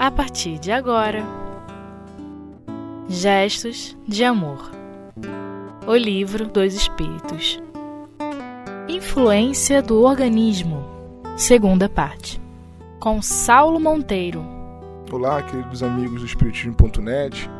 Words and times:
a 0.00 0.10
partir 0.10 0.58
de 0.58 0.72
agora. 0.72 1.22
Gestos 3.06 3.94
de 4.08 4.24
Amor. 4.24 4.70
O 5.86 5.94
Livro 5.94 6.46
dos 6.46 6.72
Espíritos. 6.72 7.60
Influência 8.88 9.82
do 9.82 10.02
Organismo. 10.02 10.82
Segunda 11.36 11.86
parte. 11.86 12.40
Com 12.98 13.20
Saulo 13.20 13.78
Monteiro. 13.78 14.42
Olá, 15.12 15.42
queridos 15.42 15.82
amigos 15.82 16.20
do 16.20 16.26
Espiritismo.net 16.26 17.50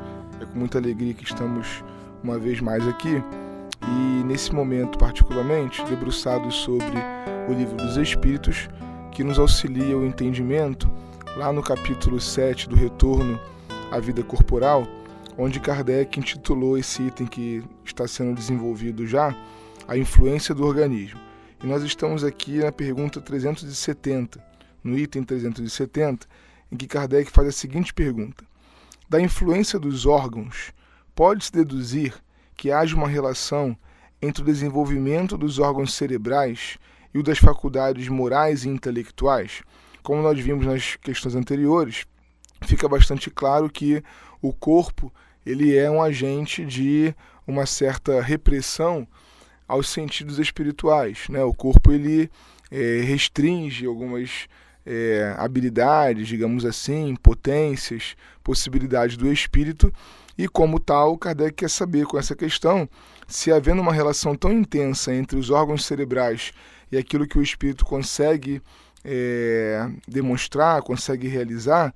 É 0.40 0.46
com 0.46 0.58
muita 0.58 0.78
alegria 0.78 1.12
que 1.12 1.24
estamos 1.24 1.84
uma 2.24 2.38
vez 2.38 2.58
mais 2.62 2.88
aqui. 2.88 3.22
E 3.86 4.24
nesse 4.24 4.54
momento 4.54 4.98
particularmente 4.98 5.84
debruçados 5.84 6.54
sobre 6.54 6.86
o 7.50 7.52
Livro 7.52 7.76
dos 7.76 7.98
Espíritos 7.98 8.66
que 9.12 9.22
nos 9.22 9.38
auxilia 9.38 9.94
o 9.94 10.06
entendimento 10.06 10.90
lá 11.36 11.52
no 11.52 11.62
capítulo 11.62 12.20
7 12.20 12.68
do 12.68 12.74
Retorno 12.74 13.40
à 13.90 14.00
Vida 14.00 14.22
Corporal, 14.22 14.86
onde 15.38 15.60
Kardec 15.60 16.18
intitulou 16.18 16.76
esse 16.76 17.02
item 17.02 17.26
que 17.26 17.62
está 17.84 18.06
sendo 18.08 18.34
desenvolvido 18.34 19.06
já, 19.06 19.34
a 19.86 19.96
influência 19.96 20.54
do 20.54 20.66
organismo. 20.66 21.20
E 21.62 21.66
nós 21.66 21.82
estamos 21.82 22.24
aqui 22.24 22.58
na 22.58 22.72
pergunta 22.72 23.20
370, 23.20 24.42
no 24.82 24.98
item 24.98 25.22
370, 25.22 26.26
em 26.72 26.76
que 26.76 26.86
Kardec 26.86 27.30
faz 27.30 27.48
a 27.48 27.52
seguinte 27.52 27.94
pergunta: 27.94 28.44
Da 29.08 29.20
influência 29.20 29.78
dos 29.78 30.06
órgãos, 30.06 30.72
pode-se 31.14 31.52
deduzir 31.52 32.14
que 32.56 32.72
haja 32.72 32.96
uma 32.96 33.08
relação 33.08 33.76
entre 34.20 34.42
o 34.42 34.46
desenvolvimento 34.46 35.38
dos 35.38 35.58
órgãos 35.58 35.94
cerebrais 35.94 36.76
e 37.14 37.18
o 37.18 37.22
das 37.22 37.38
faculdades 37.38 38.08
morais 38.08 38.64
e 38.64 38.68
intelectuais? 38.68 39.62
Como 40.02 40.22
nós 40.22 40.38
vimos 40.38 40.66
nas 40.66 40.96
questões 40.96 41.34
anteriores, 41.34 42.04
fica 42.62 42.88
bastante 42.88 43.30
claro 43.30 43.68
que 43.68 44.02
o 44.40 44.52
corpo 44.52 45.12
ele 45.44 45.76
é 45.76 45.90
um 45.90 46.02
agente 46.02 46.64
de 46.64 47.14
uma 47.46 47.66
certa 47.66 48.20
repressão 48.20 49.06
aos 49.66 49.88
sentidos 49.88 50.38
espirituais. 50.38 51.28
Né? 51.28 51.42
O 51.42 51.54
corpo 51.54 51.92
ele 51.92 52.30
é, 52.70 53.00
restringe 53.02 53.86
algumas 53.86 54.46
é, 54.84 55.34
habilidades, 55.38 56.28
digamos 56.28 56.64
assim, 56.64 57.14
potências, 57.22 58.16
possibilidades 58.42 59.16
do 59.16 59.32
espírito, 59.32 59.92
e 60.36 60.48
como 60.48 60.80
tal, 60.80 61.18
Kardec 61.18 61.52
quer 61.52 61.68
saber 61.68 62.06
com 62.06 62.18
essa 62.18 62.34
questão 62.34 62.88
se 63.28 63.52
havendo 63.52 63.82
uma 63.82 63.92
relação 63.92 64.34
tão 64.34 64.50
intensa 64.50 65.14
entre 65.14 65.38
os 65.38 65.50
órgãos 65.50 65.84
cerebrais 65.84 66.52
e 66.90 66.96
aquilo 66.96 67.26
que 67.26 67.38
o 67.38 67.42
espírito 67.42 67.84
consegue 67.84 68.62
é, 69.04 69.90
demonstrar, 70.06 70.82
consegue 70.82 71.28
realizar, 71.28 71.94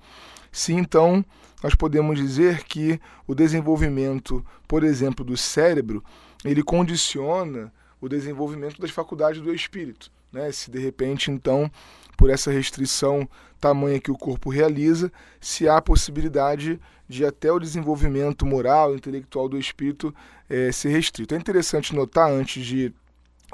se 0.50 0.72
então 0.72 1.24
nós 1.62 1.74
podemos 1.74 2.18
dizer 2.18 2.64
que 2.64 3.00
o 3.26 3.34
desenvolvimento, 3.34 4.44
por 4.68 4.84
exemplo, 4.84 5.24
do 5.24 5.36
cérebro, 5.36 6.04
ele 6.44 6.62
condiciona 6.62 7.72
o 8.00 8.08
desenvolvimento 8.08 8.80
das 8.80 8.90
faculdades 8.90 9.40
do 9.40 9.54
espírito. 9.54 10.10
Né? 10.30 10.52
Se 10.52 10.70
de 10.70 10.78
repente, 10.78 11.30
então, 11.30 11.70
por 12.16 12.28
essa 12.28 12.50
restrição 12.50 13.28
tamanha 13.58 13.98
que 13.98 14.10
o 14.10 14.18
corpo 14.18 14.50
realiza, 14.50 15.10
se 15.40 15.66
há 15.66 15.80
possibilidade 15.80 16.78
de 17.08 17.24
até 17.24 17.50
o 17.50 17.58
desenvolvimento 17.58 18.44
moral, 18.44 18.94
intelectual 18.94 19.48
do 19.48 19.58
espírito 19.58 20.14
é, 20.48 20.70
ser 20.70 20.90
restrito. 20.90 21.34
É 21.34 21.38
interessante 21.38 21.94
notar, 21.94 22.30
antes 22.30 22.64
de 22.64 22.92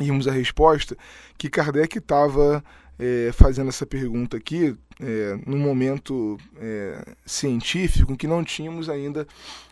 irmos 0.01 0.27
à 0.27 0.33
resposta, 0.33 0.97
que 1.39 1.49
Kardec 1.49 1.99
estava 1.99 2.65
é, 3.01 3.33
fazendo 3.33 3.69
essa 3.71 3.87
pergunta 3.87 4.37
aqui 4.37 4.77
é, 5.01 5.39
num 5.47 5.59
momento 5.59 6.37
é, 6.59 7.03
científico 7.25 8.15
que 8.15 8.27
não 8.27 8.45
tínhamos 8.45 8.91
ainda 8.91 9.27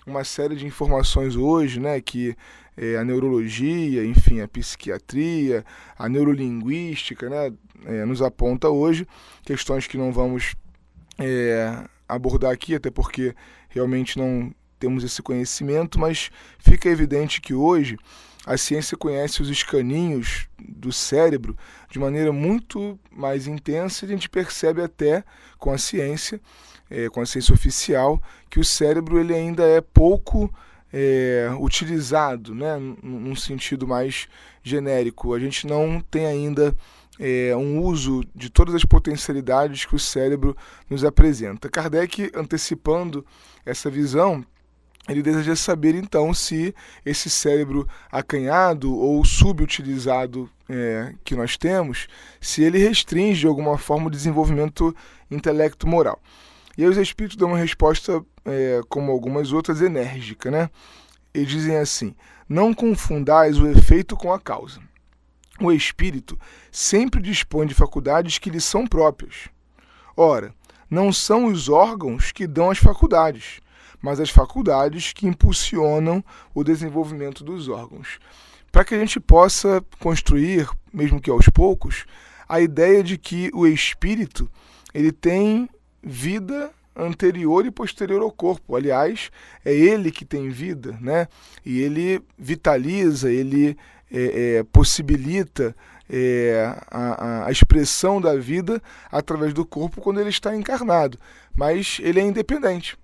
uma 0.06 0.24
série 0.24 0.56
de 0.56 0.66
informações 0.66 1.36
hoje, 1.36 1.78
né, 1.78 2.00
que 2.00 2.34
é, 2.74 2.96
a 2.96 3.04
neurologia, 3.04 4.02
enfim, 4.06 4.40
a 4.40 4.48
psiquiatria, 4.48 5.62
a 5.98 6.08
neurolinguística, 6.08 7.28
né, 7.28 7.52
é, 7.84 8.06
nos 8.06 8.22
aponta 8.22 8.70
hoje 8.70 9.06
questões 9.44 9.86
que 9.86 9.98
não 9.98 10.10
vamos 10.10 10.56
é, 11.18 11.84
abordar 12.08 12.50
aqui, 12.50 12.74
até 12.74 12.90
porque 12.90 13.34
realmente 13.68 14.18
não 14.18 14.50
temos 14.78 15.04
esse 15.04 15.20
conhecimento, 15.20 15.98
mas 15.98 16.30
fica 16.58 16.88
evidente 16.88 17.42
que 17.42 17.52
hoje 17.52 17.98
a 18.46 18.56
ciência 18.56 18.96
conhece 18.96 19.42
os 19.42 19.48
escaninhos 19.48 20.48
do 20.58 20.92
cérebro 20.92 21.56
de 21.90 21.98
maneira 21.98 22.32
muito 22.32 22.98
mais 23.10 23.46
intensa 23.46 24.04
e 24.04 24.08
a 24.08 24.12
gente 24.12 24.28
percebe 24.28 24.82
até 24.82 25.24
com 25.58 25.70
a 25.70 25.78
ciência, 25.78 26.40
é, 26.90 27.08
com 27.08 27.20
a 27.20 27.26
ciência 27.26 27.52
oficial, 27.52 28.22
que 28.48 28.60
o 28.60 28.64
cérebro 28.64 29.18
ele 29.18 29.34
ainda 29.34 29.64
é 29.64 29.80
pouco 29.80 30.52
é, 30.92 31.48
utilizado, 31.60 32.54
né, 32.54 32.76
num 33.02 33.36
sentido 33.36 33.86
mais 33.86 34.28
genérico. 34.62 35.34
A 35.34 35.38
gente 35.38 35.66
não 35.66 36.00
tem 36.00 36.26
ainda 36.26 36.74
é, 37.18 37.54
um 37.56 37.82
uso 37.82 38.24
de 38.34 38.48
todas 38.48 38.74
as 38.74 38.84
potencialidades 38.84 39.84
que 39.84 39.96
o 39.96 39.98
cérebro 39.98 40.56
nos 40.88 41.04
apresenta. 41.04 41.68
Kardec, 41.68 42.30
antecipando 42.34 43.26
essa 43.66 43.90
visão, 43.90 44.44
ele 45.08 45.22
deseja 45.22 45.56
saber 45.56 45.94
então 45.94 46.34
se 46.34 46.74
esse 47.04 47.30
cérebro 47.30 47.88
acanhado 48.12 48.94
ou 48.94 49.24
subutilizado 49.24 50.50
é, 50.68 51.14
que 51.24 51.34
nós 51.34 51.56
temos, 51.56 52.06
se 52.40 52.62
ele 52.62 52.78
restringe 52.78 53.40
de 53.40 53.46
alguma 53.46 53.78
forma 53.78 54.08
o 54.08 54.10
desenvolvimento 54.10 54.94
intelecto-moral. 55.30 56.20
E 56.76 56.82
aí 56.82 56.88
os 56.88 56.98
espíritos 56.98 57.36
dão 57.36 57.48
uma 57.48 57.58
resposta, 57.58 58.22
é, 58.44 58.82
como 58.88 59.10
algumas 59.10 59.50
outras, 59.52 59.80
enérgica. 59.80 60.50
Né? 60.50 60.70
Eles 61.32 61.48
dizem 61.48 61.76
assim: 61.76 62.14
não 62.48 62.74
confundais 62.74 63.58
o 63.58 63.66
efeito 63.66 64.14
com 64.14 64.32
a 64.32 64.38
causa. 64.38 64.80
O 65.60 65.72
espírito 65.72 66.38
sempre 66.70 67.20
dispõe 67.20 67.66
de 67.66 67.74
faculdades 67.74 68.38
que 68.38 68.50
lhe 68.50 68.60
são 68.60 68.86
próprias. 68.86 69.48
Ora, 70.16 70.54
não 70.88 71.12
são 71.12 71.46
os 71.46 71.68
órgãos 71.68 72.30
que 72.30 72.46
dão 72.46 72.70
as 72.70 72.78
faculdades 72.78 73.60
mas 74.00 74.20
as 74.20 74.30
faculdades 74.30 75.12
que 75.12 75.26
impulsionam 75.26 76.24
o 76.54 76.62
desenvolvimento 76.62 77.44
dos 77.44 77.68
órgãos. 77.68 78.18
Para 78.70 78.84
que 78.84 78.94
a 78.94 78.98
gente 78.98 79.18
possa 79.18 79.84
construir, 79.98 80.68
mesmo 80.92 81.20
que 81.20 81.30
aos 81.30 81.48
poucos, 81.48 82.04
a 82.48 82.60
ideia 82.60 83.02
de 83.02 83.18
que 83.18 83.50
o 83.52 83.66
espírito 83.66 84.50
ele 84.94 85.12
tem 85.12 85.68
vida 86.02 86.70
anterior 86.96 87.64
e 87.64 87.70
posterior 87.70 88.22
ao 88.22 88.32
corpo. 88.32 88.74
Aliás, 88.74 89.30
é 89.64 89.72
ele 89.72 90.10
que 90.10 90.24
tem 90.24 90.48
vida, 90.48 90.98
né? 91.00 91.28
E 91.64 91.80
ele 91.80 92.22
vitaliza, 92.36 93.30
ele 93.30 93.76
é, 94.10 94.56
é, 94.58 94.62
possibilita 94.64 95.76
é, 96.10 96.74
a, 96.90 97.46
a, 97.46 97.50
expressão 97.50 98.20
da 98.20 98.34
vida 98.36 98.82
através 99.12 99.52
do 99.52 99.64
corpo 99.64 100.00
quando 100.00 100.20
ele 100.20 100.30
está 100.30 100.56
encarnado. 100.56 101.18
Mas 101.54 101.98
ele 102.02 102.18
é 102.18 102.22
independente 102.22 102.96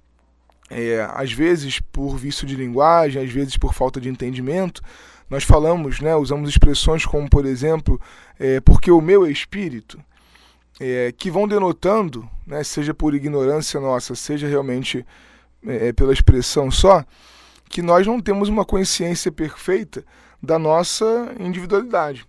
é, 0.70 1.06
às 1.12 1.32
vezes 1.32 1.80
por 1.80 2.16
vício 2.16 2.46
de 2.46 2.56
linguagem, 2.56 3.22
às 3.22 3.30
vezes 3.30 3.56
por 3.56 3.74
falta 3.74 4.00
de 4.00 4.08
entendimento, 4.08 4.82
nós 5.28 5.44
falamos, 5.44 6.00
né, 6.00 6.14
usamos 6.14 6.50
expressões 6.50 7.04
como, 7.04 7.28
por 7.28 7.46
exemplo, 7.46 8.00
é, 8.38 8.60
porque 8.60 8.90
o 8.90 9.00
meu 9.00 9.24
é 9.24 9.30
espírito, 9.30 9.98
é, 10.80 11.12
que 11.16 11.30
vão 11.30 11.46
denotando, 11.46 12.28
né, 12.46 12.62
seja 12.62 12.92
por 12.92 13.14
ignorância 13.14 13.80
nossa, 13.80 14.14
seja 14.14 14.46
realmente 14.46 15.04
é, 15.66 15.92
pela 15.92 16.12
expressão 16.12 16.70
só, 16.70 17.04
que 17.68 17.80
nós 17.82 18.06
não 18.06 18.20
temos 18.20 18.48
uma 18.48 18.64
consciência 18.64 19.32
perfeita 19.32 20.04
da 20.42 20.58
nossa 20.58 21.34
individualidade, 21.38 22.26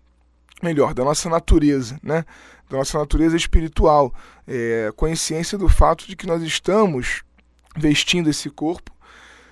melhor, 0.63 0.93
da 0.93 1.03
nossa 1.03 1.29
natureza, 1.29 1.99
né, 2.01 2.23
da 2.69 2.77
nossa 2.77 2.97
natureza 2.97 3.35
espiritual, 3.35 4.13
é, 4.47 4.91
consciência 4.95 5.57
do 5.57 5.67
fato 5.67 6.07
de 6.07 6.15
que 6.15 6.25
nós 6.25 6.41
estamos 6.41 7.23
vestindo 7.75 8.29
esse 8.29 8.49
corpo. 8.49 8.91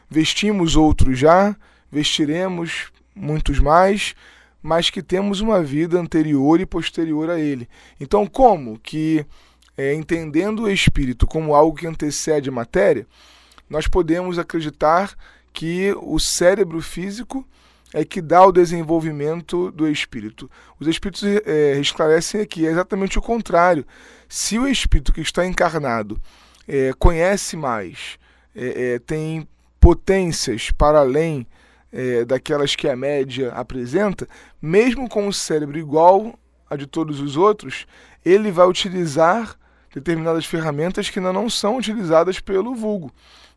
Vestimos 0.10 0.76
outros 0.76 1.18
já, 1.20 1.56
vestiremos 1.92 2.92
muitos 3.16 3.60
mais, 3.60 4.16
mas 4.62 4.90
que 4.90 5.02
temos 5.02 5.42
uma 5.42 5.62
vida 5.62 6.00
anterior 6.00 6.60
e 6.60 6.66
posterior 6.66 7.30
a 7.30 7.40
ele. 7.40 7.68
Então, 8.00 8.26
como 8.26 8.80
que, 8.80 9.26
é, 9.78 9.94
entendendo 9.94 10.64
o 10.64 10.70
espírito 10.70 11.28
como 11.28 11.54
algo 11.54 11.78
que 11.78 11.88
antecede 11.88 12.50
a 12.50 12.54
matéria, 12.54 13.06
nós 13.70 13.88
podemos 13.88 14.40
acreditar 14.40 15.14
que 15.52 15.94
o 16.02 16.20
cérebro 16.20 16.82
físico 16.82 17.46
é 17.94 18.04
que 18.04 18.22
dá 18.22 18.44
o 18.44 18.52
desenvolvimento 18.52 19.70
do 19.72 19.88
espírito. 19.88 20.50
Os 20.80 20.88
espíritos 20.88 21.24
é, 21.24 21.80
esclarecem 21.80 22.42
aqui, 22.42 22.66
é 22.66 22.72
exatamente 22.72 23.20
o 23.20 23.22
contrário. 23.22 23.86
Se 24.28 24.58
o 24.58 24.68
espírito 24.68 25.14
que 25.14 25.22
está 25.22 25.46
encarnado 25.46 26.20
é, 26.68 26.92
conhece 26.98 27.56
mais, 27.56 28.18
é, 28.56 28.94
é, 28.94 29.00
tem 29.00 29.48
potências 29.80 30.72
para 30.72 31.00
além 31.00 31.46
é, 31.92 32.26
daquelas 32.26 32.76
que 32.76 32.88
a 32.88 32.96
média 32.96 33.52
apresenta, 33.52 34.28
mesmo 34.62 35.08
com 35.10 35.28
o 35.28 35.34
cérebro 35.34 35.78
igual 35.78 36.38
a 36.70 36.76
de 36.76 36.88
todos 36.88 37.20
os 37.20 37.38
outros, 37.38 37.86
ele 38.26 38.52
vai 38.52 38.68
utilizar 38.68 39.58
determinadas 39.94 40.46
ferramentas 40.46 41.10
que 41.10 41.20
ainda 41.20 41.32
não 41.32 41.50
são 41.50 41.78
utilizadas 41.78 42.40
pelo 42.40 42.74
vulgo. 42.74 43.12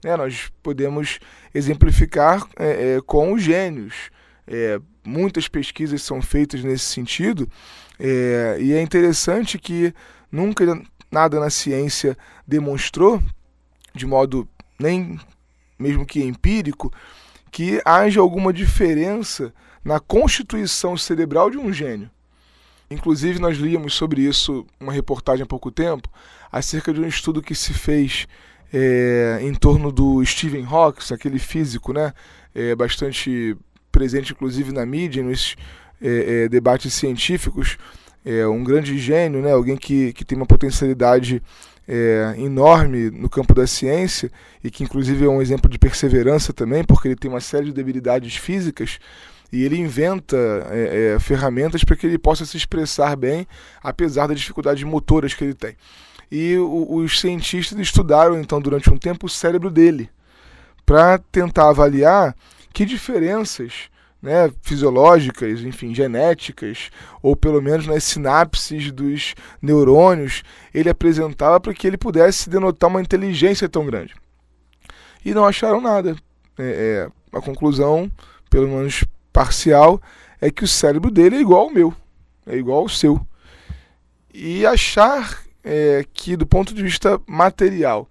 É, 0.05 0.17
nós 0.17 0.51
podemos 0.63 1.19
exemplificar 1.55 2.47
é, 2.57 2.97
é, 2.97 3.01
com 3.01 3.33
os 3.33 3.43
gênios. 3.43 4.11
É, 4.47 4.79
muitas 5.05 5.49
pesquisas 5.49 6.03
são 6.03 6.21
feitas 6.21 6.63
nesse 6.63 6.85
sentido, 6.85 7.49
e 7.99 8.73
é 8.75 8.83
interessante 8.83 9.59
que 9.59 9.95
nunca 10.31 10.65
nada 11.17 11.41
na 11.41 11.49
ciência 11.49 12.17
demonstrou, 12.47 13.23
de 13.95 14.05
modo 14.05 14.47
nem 14.79 15.19
mesmo 15.79 16.05
que 16.05 16.23
empírico, 16.23 16.93
que 17.51 17.81
haja 17.87 18.21
alguma 18.21 18.53
diferença 18.53 19.53
na 19.83 19.99
constituição 19.99 20.95
cerebral 20.95 21.51
de 21.51 21.57
um 21.57 21.73
gênio. 21.73 22.11
Inclusive, 22.91 23.39
nós 23.39 23.57
líamos 23.57 23.95
sobre 23.95 24.21
isso 24.21 24.67
uma 24.79 24.93
reportagem 24.93 25.45
há 25.45 25.47
pouco 25.47 25.71
tempo, 25.71 26.07
acerca 26.53 26.93
de 26.93 27.01
um 27.01 27.07
estudo 27.07 27.41
que 27.41 27.55
se 27.55 27.73
fez 27.73 28.27
é, 28.73 29.39
em 29.41 29.55
torno 29.55 29.91
do 29.91 30.25
Stephen 30.25 30.67
Hawking, 30.67 31.15
aquele 31.15 31.39
físico, 31.39 31.95
né, 31.95 32.13
é, 32.55 32.75
bastante 32.75 33.57
presente 33.91 34.33
inclusive 34.33 34.71
na 34.71 34.85
mídia, 34.85 35.23
nos 35.23 35.57
é, 36.01 36.45
é, 36.45 36.49
debates 36.49 36.93
científicos, 36.93 37.79
é 38.27 38.45
um 38.47 38.65
grande 38.65 38.99
gênio, 38.99 39.41
né, 39.41 39.53
alguém 39.53 39.77
que, 39.77 40.13
que 40.13 40.25
tem 40.25 40.37
uma 40.37 40.47
potencialidade 40.47 41.41
é, 41.87 42.35
enorme 42.39 43.09
no 43.11 43.31
campo 43.31 43.55
da 43.55 43.69
ciência 43.69 44.31
e 44.65 44.69
que 44.69 44.83
inclusive 44.83 45.25
é 45.25 45.29
um 45.29 45.41
exemplo 45.41 45.71
de 45.71 45.79
perseverança 45.79 46.53
também, 46.53 46.83
porque 46.83 47.07
ele 47.07 47.15
tem 47.15 47.31
uma 47.31 47.41
série 47.41 47.67
de 47.67 47.73
debilidades 47.73 48.35
físicas 48.35 48.99
e 49.53 49.63
ele 49.63 49.79
inventa 49.79 50.37
é, 50.71 51.15
é, 51.15 51.21
ferramentas 51.21 51.85
para 51.85 51.95
que 51.95 52.05
ele 52.05 52.19
possa 52.19 52.45
se 52.45 52.57
expressar 52.57 53.15
bem, 53.17 53.47
apesar 53.81 54.27
das 54.27 54.41
dificuldades 54.41 54.83
motoras 54.83 55.33
que 55.33 55.45
ele 55.45 55.55
tem. 55.55 55.77
E 56.29 56.57
o, 56.57 56.97
os 56.97 57.21
cientistas 57.21 57.79
estudaram 57.79 58.41
então 58.41 58.61
durante 58.61 58.93
um 58.93 58.99
tempo 58.99 59.27
o 59.27 59.31
cérebro 59.31 59.71
dele 59.71 60.11
para 60.85 61.19
tentar 61.19 61.69
avaliar 61.69 62.35
que 62.73 62.85
diferenças 62.85 63.89
né, 64.21 64.51
fisiológicas, 64.63 65.61
enfim, 65.61 65.95
genéticas, 65.95 66.91
ou 67.23 67.37
pelo 67.37 67.61
menos 67.61 67.87
nas 67.87 68.05
sinapses 68.05 68.91
dos 68.91 69.35
neurônios, 69.61 70.43
ele 70.75 70.89
apresentava 70.89 71.61
para 71.61 71.75
que 71.75 71.87
ele 71.87 71.97
pudesse 71.97 72.51
denotar 72.51 72.91
uma 72.91 73.01
inteligência 73.01 73.69
tão 73.69 73.87
grande. 73.87 74.15
E 75.25 75.35
não 75.35 75.45
acharam 75.45 75.81
nada. 75.81 76.17
É, 76.59 77.09
é, 77.33 77.37
a 77.37 77.41
conclusão, 77.41 78.11
pelo 78.49 78.69
menos 78.69 79.05
parcial, 79.33 80.01
é 80.41 80.51
que 80.51 80.65
o 80.65 80.69
cérebro 80.69 81.11
dele 81.11 81.37
é 81.37 81.41
igual 81.41 81.63
ao 81.63 81.71
meu, 81.71 81.95
é 82.47 82.57
igual 82.57 82.81
ao 82.81 82.89
seu. 82.89 83.21
E 84.33 84.67
achar 84.67 85.43
é, 85.65 86.05
que, 86.13 86.37
do 86.37 86.47
ponto 86.47 86.75
de 86.75 86.83
vista 86.83 87.21
material, 87.27 88.09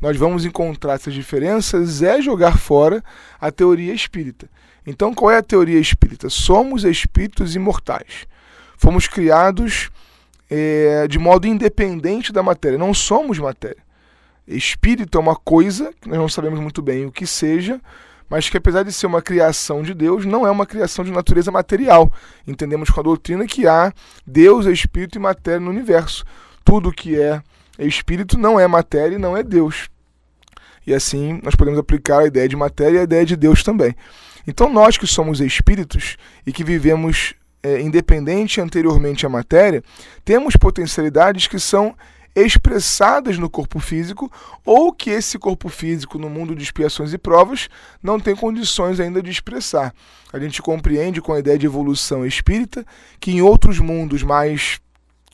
nós 0.00 0.16
vamos 0.16 0.44
encontrar 0.44 0.94
essas 0.94 1.14
diferenças 1.14 2.02
é 2.02 2.20
jogar 2.20 2.58
fora 2.58 3.02
a 3.40 3.50
teoria 3.50 3.94
espírita. 3.94 4.48
Então, 4.86 5.14
qual 5.14 5.30
é 5.30 5.38
a 5.38 5.42
teoria 5.42 5.78
espírita? 5.78 6.28
Somos 6.28 6.84
espíritos 6.84 7.54
imortais. 7.54 8.26
Fomos 8.76 9.06
criados 9.06 9.90
é, 10.50 11.06
de 11.08 11.18
modo 11.18 11.46
independente 11.46 12.32
da 12.32 12.42
matéria. 12.42 12.76
Não 12.76 12.92
somos 12.92 13.38
matéria. 13.38 13.82
Espírito 14.46 15.16
é 15.16 15.20
uma 15.20 15.36
coisa 15.36 15.92
que 16.00 16.08
nós 16.08 16.18
não 16.18 16.28
sabemos 16.28 16.58
muito 16.58 16.82
bem 16.82 17.06
o 17.06 17.12
que 17.12 17.26
seja, 17.26 17.80
mas 18.28 18.48
que 18.48 18.56
apesar 18.56 18.82
de 18.82 18.92
ser 18.92 19.06
uma 19.06 19.22
criação 19.22 19.82
de 19.82 19.94
Deus, 19.94 20.24
não 20.24 20.46
é 20.46 20.50
uma 20.50 20.66
criação 20.66 21.04
de 21.04 21.12
natureza 21.12 21.50
material. 21.50 22.12
Entendemos 22.46 22.90
com 22.90 23.00
a 23.00 23.04
doutrina 23.04 23.46
que 23.46 23.66
há 23.66 23.92
Deus, 24.26 24.66
espírito 24.66 25.16
e 25.16 25.20
matéria 25.20 25.60
no 25.60 25.70
universo. 25.70 26.24
Tudo 26.64 26.92
que 26.92 27.18
é 27.18 27.40
espírito 27.78 28.38
não 28.38 28.58
é 28.58 28.66
matéria 28.66 29.16
e 29.16 29.18
não 29.18 29.36
é 29.36 29.42
Deus. 29.42 29.88
E 30.86 30.92
assim 30.92 31.40
nós 31.42 31.54
podemos 31.54 31.78
aplicar 31.78 32.20
a 32.20 32.26
ideia 32.26 32.48
de 32.48 32.56
matéria 32.56 32.96
e 32.96 33.00
a 33.00 33.04
ideia 33.04 33.24
de 33.24 33.36
Deus 33.36 33.62
também. 33.62 33.94
Então, 34.46 34.72
nós 34.72 34.96
que 34.96 35.06
somos 35.06 35.40
espíritos 35.40 36.16
e 36.46 36.52
que 36.52 36.64
vivemos 36.64 37.34
é, 37.62 37.80
independente 37.80 38.60
anteriormente 38.60 39.24
à 39.24 39.28
matéria, 39.28 39.82
temos 40.24 40.56
potencialidades 40.56 41.46
que 41.46 41.58
são 41.58 41.94
expressadas 42.34 43.38
no 43.38 43.48
corpo 43.48 43.78
físico 43.78 44.30
ou 44.64 44.92
que 44.92 45.10
esse 45.10 45.38
corpo 45.38 45.68
físico, 45.68 46.18
no 46.18 46.30
mundo 46.30 46.56
de 46.56 46.62
expiações 46.62 47.12
e 47.12 47.18
provas, 47.18 47.68
não 48.02 48.18
tem 48.18 48.34
condições 48.34 48.98
ainda 48.98 49.22
de 49.22 49.30
expressar. 49.30 49.94
A 50.32 50.38
gente 50.38 50.62
compreende 50.62 51.20
com 51.20 51.32
a 51.32 51.38
ideia 51.38 51.58
de 51.58 51.66
evolução 51.66 52.24
espírita 52.24 52.86
que 53.20 53.30
em 53.30 53.42
outros 53.42 53.78
mundos 53.78 54.22
mais 54.22 54.80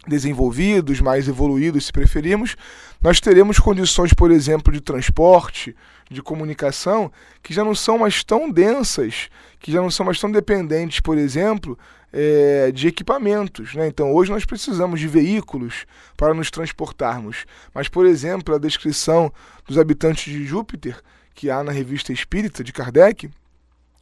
desenvolvidos, 0.06 1.00
mais 1.00 1.28
evoluídos, 1.28 1.86
se 1.86 1.92
preferirmos, 1.92 2.56
nós 3.00 3.20
teremos 3.20 3.58
condições, 3.58 4.12
por 4.12 4.30
exemplo, 4.30 4.72
de 4.72 4.80
transporte, 4.80 5.76
de 6.10 6.22
comunicação, 6.22 7.12
que 7.42 7.52
já 7.52 7.64
não 7.64 7.74
são 7.74 7.98
mais 7.98 8.24
tão 8.24 8.50
densas, 8.50 9.28
que 9.58 9.70
já 9.70 9.80
não 9.80 9.90
são 9.90 10.06
mais 10.06 10.18
tão 10.20 10.30
dependentes, 10.30 11.00
por 11.00 11.18
exemplo, 11.18 11.78
é, 12.12 12.70
de 12.72 12.88
equipamentos. 12.88 13.74
Né? 13.74 13.86
Então, 13.86 14.12
hoje 14.12 14.30
nós 14.30 14.44
precisamos 14.44 15.00
de 15.00 15.08
veículos 15.08 15.86
para 16.16 16.34
nos 16.34 16.50
transportarmos. 16.50 17.44
Mas, 17.74 17.88
por 17.88 18.06
exemplo, 18.06 18.54
a 18.54 18.58
descrição 18.58 19.32
dos 19.66 19.78
habitantes 19.78 20.32
de 20.32 20.44
Júpiter, 20.44 21.00
que 21.34 21.50
há 21.50 21.62
na 21.62 21.72
revista 21.72 22.12
Espírita 22.12 22.64
de 22.64 22.72
Kardec, 22.72 23.30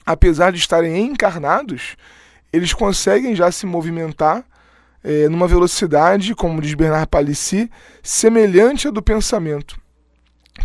apesar 0.04 0.52
de 0.52 0.58
estarem 0.58 0.98
encarnados, 1.04 1.96
eles 2.52 2.72
conseguem 2.72 3.34
já 3.34 3.50
se 3.50 3.66
movimentar 3.66 4.44
é, 5.02 5.28
numa 5.28 5.46
velocidade, 5.46 6.34
como 6.34 6.60
diz 6.60 6.74
Bernard 6.74 7.08
Palissy, 7.08 7.70
semelhante 8.02 8.88
à 8.88 8.90
do 8.90 9.02
pensamento. 9.02 9.78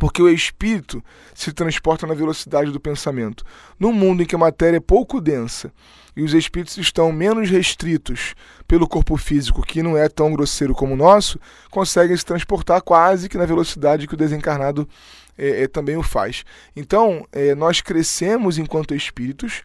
Porque 0.01 0.19
o 0.19 0.27
espírito 0.27 1.03
se 1.31 1.53
transporta 1.53 2.07
na 2.07 2.15
velocidade 2.15 2.71
do 2.71 2.79
pensamento. 2.79 3.43
Num 3.79 3.93
mundo 3.93 4.23
em 4.23 4.25
que 4.25 4.33
a 4.33 4.37
matéria 4.39 4.77
é 4.77 4.79
pouco 4.79 5.21
densa 5.21 5.71
e 6.17 6.23
os 6.23 6.33
espíritos 6.33 6.75
estão 6.79 7.11
menos 7.11 7.51
restritos 7.51 8.33
pelo 8.67 8.87
corpo 8.87 9.15
físico, 9.15 9.61
que 9.61 9.83
não 9.83 9.95
é 9.95 10.09
tão 10.09 10.33
grosseiro 10.33 10.73
como 10.73 10.95
o 10.95 10.97
nosso, 10.97 11.39
conseguem 11.69 12.17
se 12.17 12.25
transportar 12.25 12.81
quase 12.81 13.29
que 13.29 13.37
na 13.37 13.45
velocidade 13.45 14.07
que 14.07 14.15
o 14.15 14.17
desencarnado 14.17 14.89
é, 15.37 15.65
é, 15.65 15.67
também 15.67 15.95
o 15.95 16.01
faz. 16.01 16.45
Então, 16.75 17.23
é, 17.31 17.53
nós 17.53 17.79
crescemos 17.79 18.57
enquanto 18.57 18.95
espíritos 18.95 19.61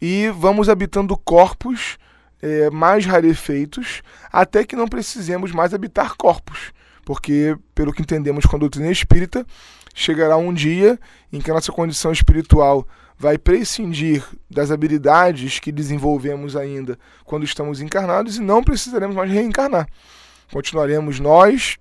e 0.00 0.28
vamos 0.28 0.68
habitando 0.68 1.16
corpos 1.16 1.98
é, 2.40 2.70
mais 2.70 3.04
rarefeitos, 3.06 4.02
até 4.30 4.64
que 4.64 4.76
não 4.76 4.86
precisemos 4.86 5.50
mais 5.50 5.74
habitar 5.74 6.14
corpos. 6.14 6.72
Porque, 7.04 7.56
pelo 7.74 7.92
que 7.92 8.02
entendemos 8.02 8.46
com 8.46 8.56
a 8.56 8.58
doutrina 8.58 8.90
espírita, 8.90 9.46
chegará 9.94 10.36
um 10.36 10.52
dia 10.52 10.98
em 11.32 11.40
que 11.40 11.50
a 11.50 11.54
nossa 11.54 11.70
condição 11.70 12.10
espiritual 12.10 12.86
vai 13.16 13.38
prescindir 13.38 14.24
das 14.50 14.70
habilidades 14.70 15.58
que 15.60 15.70
desenvolvemos 15.70 16.56
ainda 16.56 16.98
quando 17.24 17.44
estamos 17.44 17.80
encarnados 17.80 18.36
e 18.36 18.40
não 18.40 18.62
precisaremos 18.62 19.14
mais 19.14 19.30
reencarnar. 19.30 19.88
Continuaremos 20.52 21.20
nós 21.20 21.76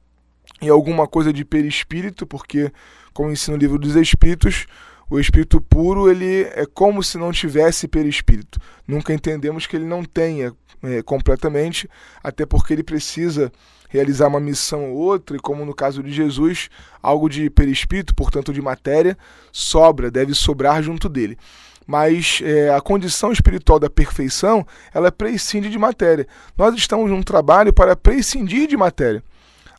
em 0.61 0.69
alguma 0.69 1.07
coisa 1.07 1.33
de 1.33 1.43
perispírito, 1.43 2.25
porque, 2.25 2.71
como 3.13 3.31
ensina 3.31 3.57
o 3.57 3.59
livro 3.59 3.79
dos 3.79 3.95
Espíritos, 3.95 4.65
o 5.09 5.19
espírito 5.19 5.61
puro 5.61 6.09
ele 6.09 6.43
é 6.53 6.65
como 6.65 7.03
se 7.03 7.17
não 7.17 7.31
tivesse 7.31 7.87
perispírito. 7.87 8.59
Nunca 8.87 9.13
entendemos 9.13 9.67
que 9.67 9.75
ele 9.75 9.85
não 9.85 10.03
tenha 10.03 10.53
é, 10.81 11.01
completamente, 11.01 11.89
até 12.23 12.45
porque 12.45 12.73
ele 12.73 12.83
precisa 12.83 13.51
realizar 13.89 14.27
uma 14.27 14.39
missão 14.39 14.91
ou 14.91 14.97
outra, 14.97 15.37
e 15.37 15.39
como 15.39 15.63
no 15.63 15.73
caso 15.73 16.01
de 16.01 16.11
Jesus, 16.11 16.69
algo 17.01 17.29
de 17.29 17.49
perispírito, 17.49 18.15
portanto 18.15 18.51
de 18.51 18.61
matéria, 18.61 19.15
sobra, 19.51 20.09
deve 20.09 20.33
sobrar 20.33 20.81
junto 20.81 21.07
dele. 21.07 21.37
Mas 21.85 22.41
é, 22.43 22.73
a 22.73 22.81
condição 22.81 23.31
espiritual 23.31 23.77
da 23.77 23.89
perfeição, 23.89 24.65
ela 24.93 25.11
prescinde 25.11 25.69
de 25.69 25.77
matéria. 25.77 26.27
Nós 26.57 26.73
estamos 26.75 27.11
num 27.11 27.21
trabalho 27.21 27.71
para 27.71 27.95
prescindir 27.95 28.67
de 28.67 28.75
matéria. 28.75 29.23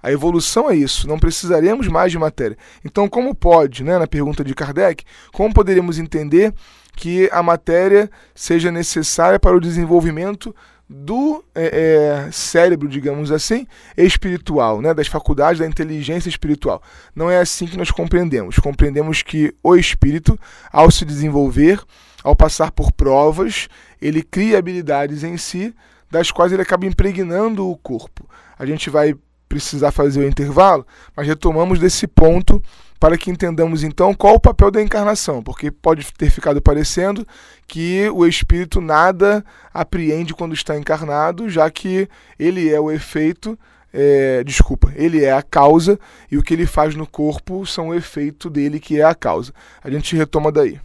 A 0.05 0.13
evolução 0.13 0.71
é 0.71 0.77
isso, 0.77 1.09
não 1.09 1.19
precisaremos 1.19 1.89
mais 1.89 2.13
de 2.13 2.19
matéria. 2.19 2.59
Então, 2.85 3.09
como 3.09 3.35
pode, 3.35 3.83
né, 3.83 3.99
na 3.99 4.07
pergunta 4.07 4.45
de 4.45 4.55
Kardec, 4.55 5.03
como 5.33 5.55
poderíamos 5.55 5.99
entender 5.99 6.53
que 6.95 7.27
a 7.33 7.43
matéria 7.43 8.11
seja 8.35 8.71
necessária 8.71 9.41
para 9.41 9.57
o 9.57 9.61
desenvolvimento 9.61 10.55
do 10.87 11.43
é, 11.55 12.27
é, 12.27 12.31
cérebro, 12.31 12.87
digamos 12.87 13.33
assim, 13.33 13.67
espiritual, 13.97 14.83
né, 14.83 14.93
das 14.93 15.07
faculdades 15.07 15.61
da 15.61 15.67
inteligência 15.67 16.29
espiritual. 16.29 16.83
Não 17.17 17.31
é 17.31 17.39
assim 17.39 17.65
que 17.65 17.79
nós 17.79 17.91
compreendemos. 17.91 18.59
Compreendemos 18.59 19.23
que 19.23 19.55
o 19.63 19.75
espírito, 19.75 20.39
ao 20.71 20.91
se 20.91 21.07
desenvolver, 21.07 21.81
ao 22.23 22.37
passar 22.37 22.71
por 22.73 22.93
provas, 22.93 23.71
ele 24.03 24.23
cria 24.23 24.59
habilidades 24.59 25.25
em 25.25 25.39
si, 25.39 25.75
das 26.11 26.31
quais 26.31 26.53
ele 26.53 26.61
acaba 26.61 26.85
impregnando 26.85 27.67
o 27.67 27.75
corpo. 27.79 28.29
A 28.59 28.67
gente 28.67 28.91
vai 28.91 29.17
precisar 29.49 29.91
fazer 29.91 30.21
o 30.21 30.29
intervalo, 30.29 30.87
mas 31.17 31.27
retomamos 31.27 31.79
desse 31.79 32.07
ponto 32.07 32.63
para 32.99 33.19
que 33.19 33.31
entendamos 33.31 33.83
então 33.83 34.15
qual 34.15 34.35
o 34.35 34.41
papel 34.41 34.71
da 34.71 34.83
encarnação, 34.83 35.43
porque 35.43 35.71
pode 35.71 36.11
ter 36.15 36.31
ficado 36.31 36.63
parecendo 36.63 37.27
que 37.67 38.09
o 38.11 38.27
espírito 38.27 38.81
nada 38.81 39.45
apreende 39.73 40.33
quando 40.33 40.55
está 40.55 40.77
encarnado, 40.77 41.51
já 41.51 41.71
que 41.71 42.09
ele 42.39 42.73
é 42.73 42.81
o 42.81 42.91
efeito 42.91 43.59
é, 43.97 44.43
desculpa, 44.43 44.93
ele 44.97 45.23
é 45.23 45.33
a 45.33 45.41
causa 45.41 46.01
e 46.29 46.37
o 46.37 46.43
que 46.43 46.53
ele 46.53 46.67
faz 46.67 46.97
no 46.97 47.07
corpo 47.07 47.65
são 47.65 47.91
o 47.91 47.95
efeito 47.95 48.51
dele 48.51 48.81
que 48.81 49.01
é 49.01 49.05
a 49.05 49.15
causa. 49.15 49.53
A 49.83 49.89
gente 49.89 50.17
retoma 50.17 50.51
daí. 50.51 50.81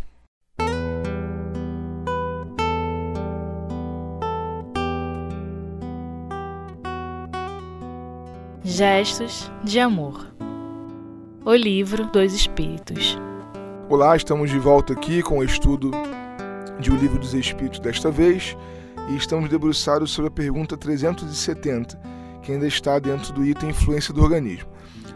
Gestos 8.79 9.51
de 9.61 9.77
amor. 9.77 10.33
O 11.43 11.53
livro 11.53 12.05
dos 12.05 12.33
Espíritos. 12.33 13.17
Olá, 13.89 14.15
estamos 14.15 14.49
de 14.49 14.57
volta 14.57 14.93
aqui 14.93 15.21
com 15.21 15.39
o 15.39 15.43
estudo 15.43 15.91
de 16.79 16.89
O 16.89 16.95
Livro 16.95 17.19
dos 17.19 17.33
Espíritos 17.33 17.81
desta 17.81 18.09
vez 18.09 18.55
e 19.09 19.17
estamos 19.17 19.49
debruçados 19.49 20.11
sobre 20.11 20.29
a 20.29 20.31
pergunta 20.31 20.77
370, 20.77 21.99
que 22.41 22.53
ainda 22.53 22.65
está 22.65 22.97
dentro 22.99 23.33
do 23.33 23.45
item 23.45 23.71
influência 23.71 24.13
do 24.13 24.23
organismo. 24.23 24.69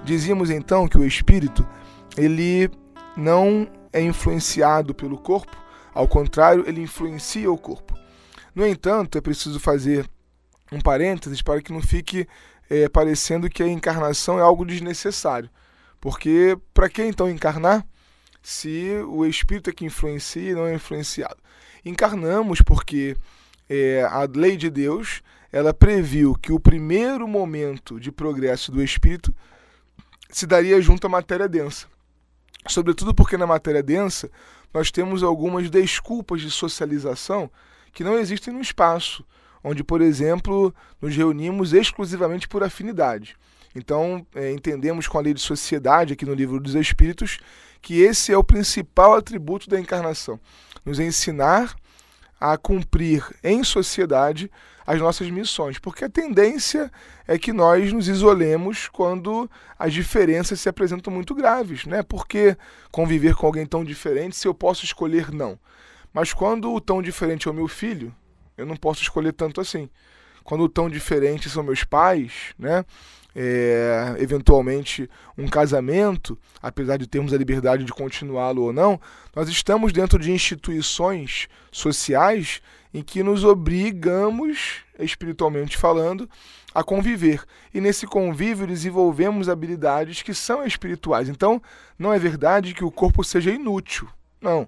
Dizíamos 0.04 0.50
então 0.50 0.86
que 0.86 0.98
o 0.98 1.06
espírito 1.06 1.66
ele 2.18 2.70
não 3.16 3.66
é 3.94 4.02
influenciado 4.02 4.94
pelo 4.94 5.18
corpo, 5.18 5.56
ao 5.94 6.06
contrário, 6.06 6.66
ele 6.68 6.82
influencia 6.82 7.50
o 7.50 7.58
corpo. 7.58 7.98
No 8.54 8.68
entanto, 8.68 9.18
é 9.18 9.22
preciso 9.22 9.58
fazer 9.58 10.06
um 10.74 10.82
parênteses 10.82 11.42
para 11.42 11.62
que 11.62 11.72
não 11.72 11.82
fique 11.82 12.28
é, 12.70 12.90
parecendo 12.90 13.50
que 13.50 13.62
a 13.62 13.68
encarnação 13.68 14.40
é 14.40 14.42
algo 14.42 14.66
desnecessário. 14.66 15.50
Porque 16.02 16.58
para 16.74 16.90
que 16.90 17.04
então 17.04 17.30
encarnar 17.30 17.86
se 18.42 18.90
o 19.08 19.26
espírito 19.26 19.70
é 19.70 19.74
que 19.74 19.86
influencia 19.86 20.52
e 20.52 20.56
não 20.56 20.66
é 20.66 20.74
influenciado? 20.74 21.38
Encarnamos 21.86 22.62
porque 22.62 23.16
é, 23.70 24.04
a 24.04 24.28
lei 24.34 24.58
de 24.58 24.70
Deus 24.70 25.22
ela 25.52 25.74
previu 25.74 26.34
que 26.34 26.52
o 26.52 26.60
primeiro 26.60 27.28
momento 27.28 28.00
de 28.00 28.12
progresso 28.12 28.72
do 28.72 28.84
espírito 28.84 29.34
se 30.30 30.48
daria 30.48 30.82
junto 30.82 31.06
à 31.06 31.10
matéria 31.10 31.48
densa. 31.48 31.88
Sobretudo 32.68 33.14
porque 33.14 33.38
na 33.38 33.46
matéria 33.46 33.84
densa 33.84 34.32
nós 34.74 34.90
temos 34.90 35.22
algumas 35.22 35.70
desculpas 35.70 36.42
de 36.42 36.50
socialização 36.50 37.52
que 37.94 38.04
não 38.04 38.18
existem 38.18 38.52
no 38.52 38.62
espaço 38.62 39.24
onde, 39.64 39.84
por 39.84 40.02
exemplo, 40.02 40.74
nos 41.02 41.16
reunimos 41.16 41.74
exclusivamente 41.74 42.48
por 42.48 42.64
afinidade. 42.64 43.36
Então, 43.76 44.26
é, 44.36 44.52
entendemos 44.52 45.08
com 45.08 45.18
a 45.18 45.22
lei 45.22 45.34
de 45.34 45.42
sociedade, 45.42 46.14
aqui 46.14 46.26
no 46.26 46.34
Livro 46.34 46.60
dos 46.60 46.76
Espíritos, 46.76 47.40
que 47.82 48.02
esse 48.02 48.32
é 48.32 48.38
o 48.38 48.44
principal 48.44 49.16
atributo 49.16 49.70
da 49.70 49.80
encarnação: 49.80 50.40
nos 50.86 51.00
ensinar 51.00 51.76
a 52.40 52.58
cumprir 52.58 53.26
em 53.44 53.64
sociedade 53.64 54.52
as 54.86 55.00
nossas 55.00 55.30
missões, 55.30 55.80
porque 55.80 56.04
a 56.04 56.10
tendência 56.10 56.92
é 57.26 57.38
que 57.38 57.54
nós 57.54 57.94
nos 57.94 58.10
isolemos 58.10 58.90
quando 58.90 59.50
as 59.80 59.94
diferenças 59.94 60.60
se 60.60 60.68
apresentam 60.68 61.12
muito 61.12 61.34
graves, 61.34 61.86
né? 61.86 62.04
Porque 62.04 62.58
conviver 62.92 63.34
com 63.34 63.46
alguém 63.46 63.66
tão 63.66 63.84
diferente 63.84 64.36
se 64.36 64.46
eu 64.46 64.54
posso 64.54 64.84
escolher 64.84 65.32
não? 65.32 65.58
Mas 66.14 66.34
quando 66.34 66.72
o 66.74 66.82
tão 66.82 67.02
diferente 67.02 67.48
é 67.48 67.52
o 67.52 67.54
meu 67.54 67.68
filho, 67.68 68.14
eu 68.64 68.68
não 68.68 68.76
posso 68.76 69.02
escolher 69.02 69.34
tanto 69.34 69.62
assim. 69.62 69.90
Quando 70.44 70.68
tão 70.68 70.90
diferentes 70.90 71.52
são 71.52 71.64
meus 71.64 71.84
pais, 71.84 72.54
né? 72.58 72.84
É, 73.36 74.16
eventualmente 74.20 75.10
um 75.36 75.48
casamento, 75.48 76.38
apesar 76.62 76.98
de 76.98 77.08
termos 77.08 77.34
a 77.34 77.38
liberdade 77.38 77.84
de 77.84 77.92
continuá-lo 77.92 78.62
ou 78.62 78.72
não, 78.72 79.02
nós 79.36 79.50
estamos 79.50 79.92
dentro 79.92 80.20
de 80.20 80.32
instituições 80.32 81.48
sociais 81.72 82.62
em 82.94 83.02
que 83.02 83.24
nos 83.24 83.44
obrigamos, 83.44 84.84
espiritualmente 85.00 85.76
falando, 85.78 86.30
a 86.76 86.84
conviver. 86.84 87.44
E 87.74 87.82
nesse 87.82 88.06
convívio 88.06 88.68
desenvolvemos 88.68 89.50
habilidades 89.50 90.22
que 90.22 90.34
são 90.34 90.64
espirituais. 90.64 91.28
Então, 91.28 91.60
não 91.98 92.14
é 92.14 92.20
verdade 92.20 92.76
que 92.76 92.86
o 92.86 92.92
corpo 92.92 93.24
seja 93.24 93.50
inútil. 93.50 94.08
Não 94.40 94.68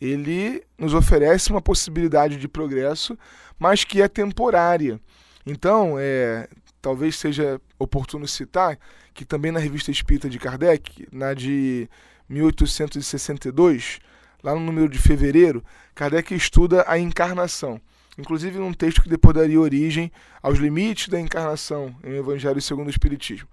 ele 0.00 0.62
nos 0.78 0.94
oferece 0.94 1.50
uma 1.50 1.62
possibilidade 1.62 2.36
de 2.36 2.48
progresso, 2.48 3.18
mas 3.58 3.84
que 3.84 4.02
é 4.02 4.08
temporária. 4.08 5.00
Então, 5.44 5.96
é, 5.98 6.48
talvez 6.82 7.16
seja 7.16 7.60
oportuno 7.78 8.26
citar 8.26 8.78
que 9.14 9.24
também 9.24 9.50
na 9.50 9.58
revista 9.58 9.90
Espírita 9.90 10.28
de 10.28 10.38
Kardec, 10.38 11.08
na 11.10 11.32
de 11.32 11.88
1862, 12.28 13.98
lá 14.42 14.54
no 14.54 14.60
número 14.60 14.88
de 14.88 14.98
fevereiro, 14.98 15.64
Kardec 15.94 16.34
estuda 16.34 16.84
a 16.86 16.98
encarnação. 16.98 17.80
Inclusive 18.18 18.58
num 18.58 18.72
texto 18.72 19.02
que 19.02 19.08
depois 19.08 19.34
daria 19.34 19.60
origem 19.60 20.10
aos 20.42 20.58
limites 20.58 21.08
da 21.08 21.20
encarnação 21.20 21.94
em 22.04 22.16
Evangelho 22.16 22.60
segundo 22.60 22.86
o 22.86 22.90
Espiritismo. 22.90 23.48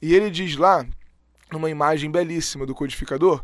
E 0.00 0.14
ele 0.14 0.30
diz 0.30 0.56
lá, 0.56 0.86
numa 1.50 1.70
imagem 1.70 2.10
belíssima 2.10 2.66
do 2.66 2.74
codificador, 2.74 3.42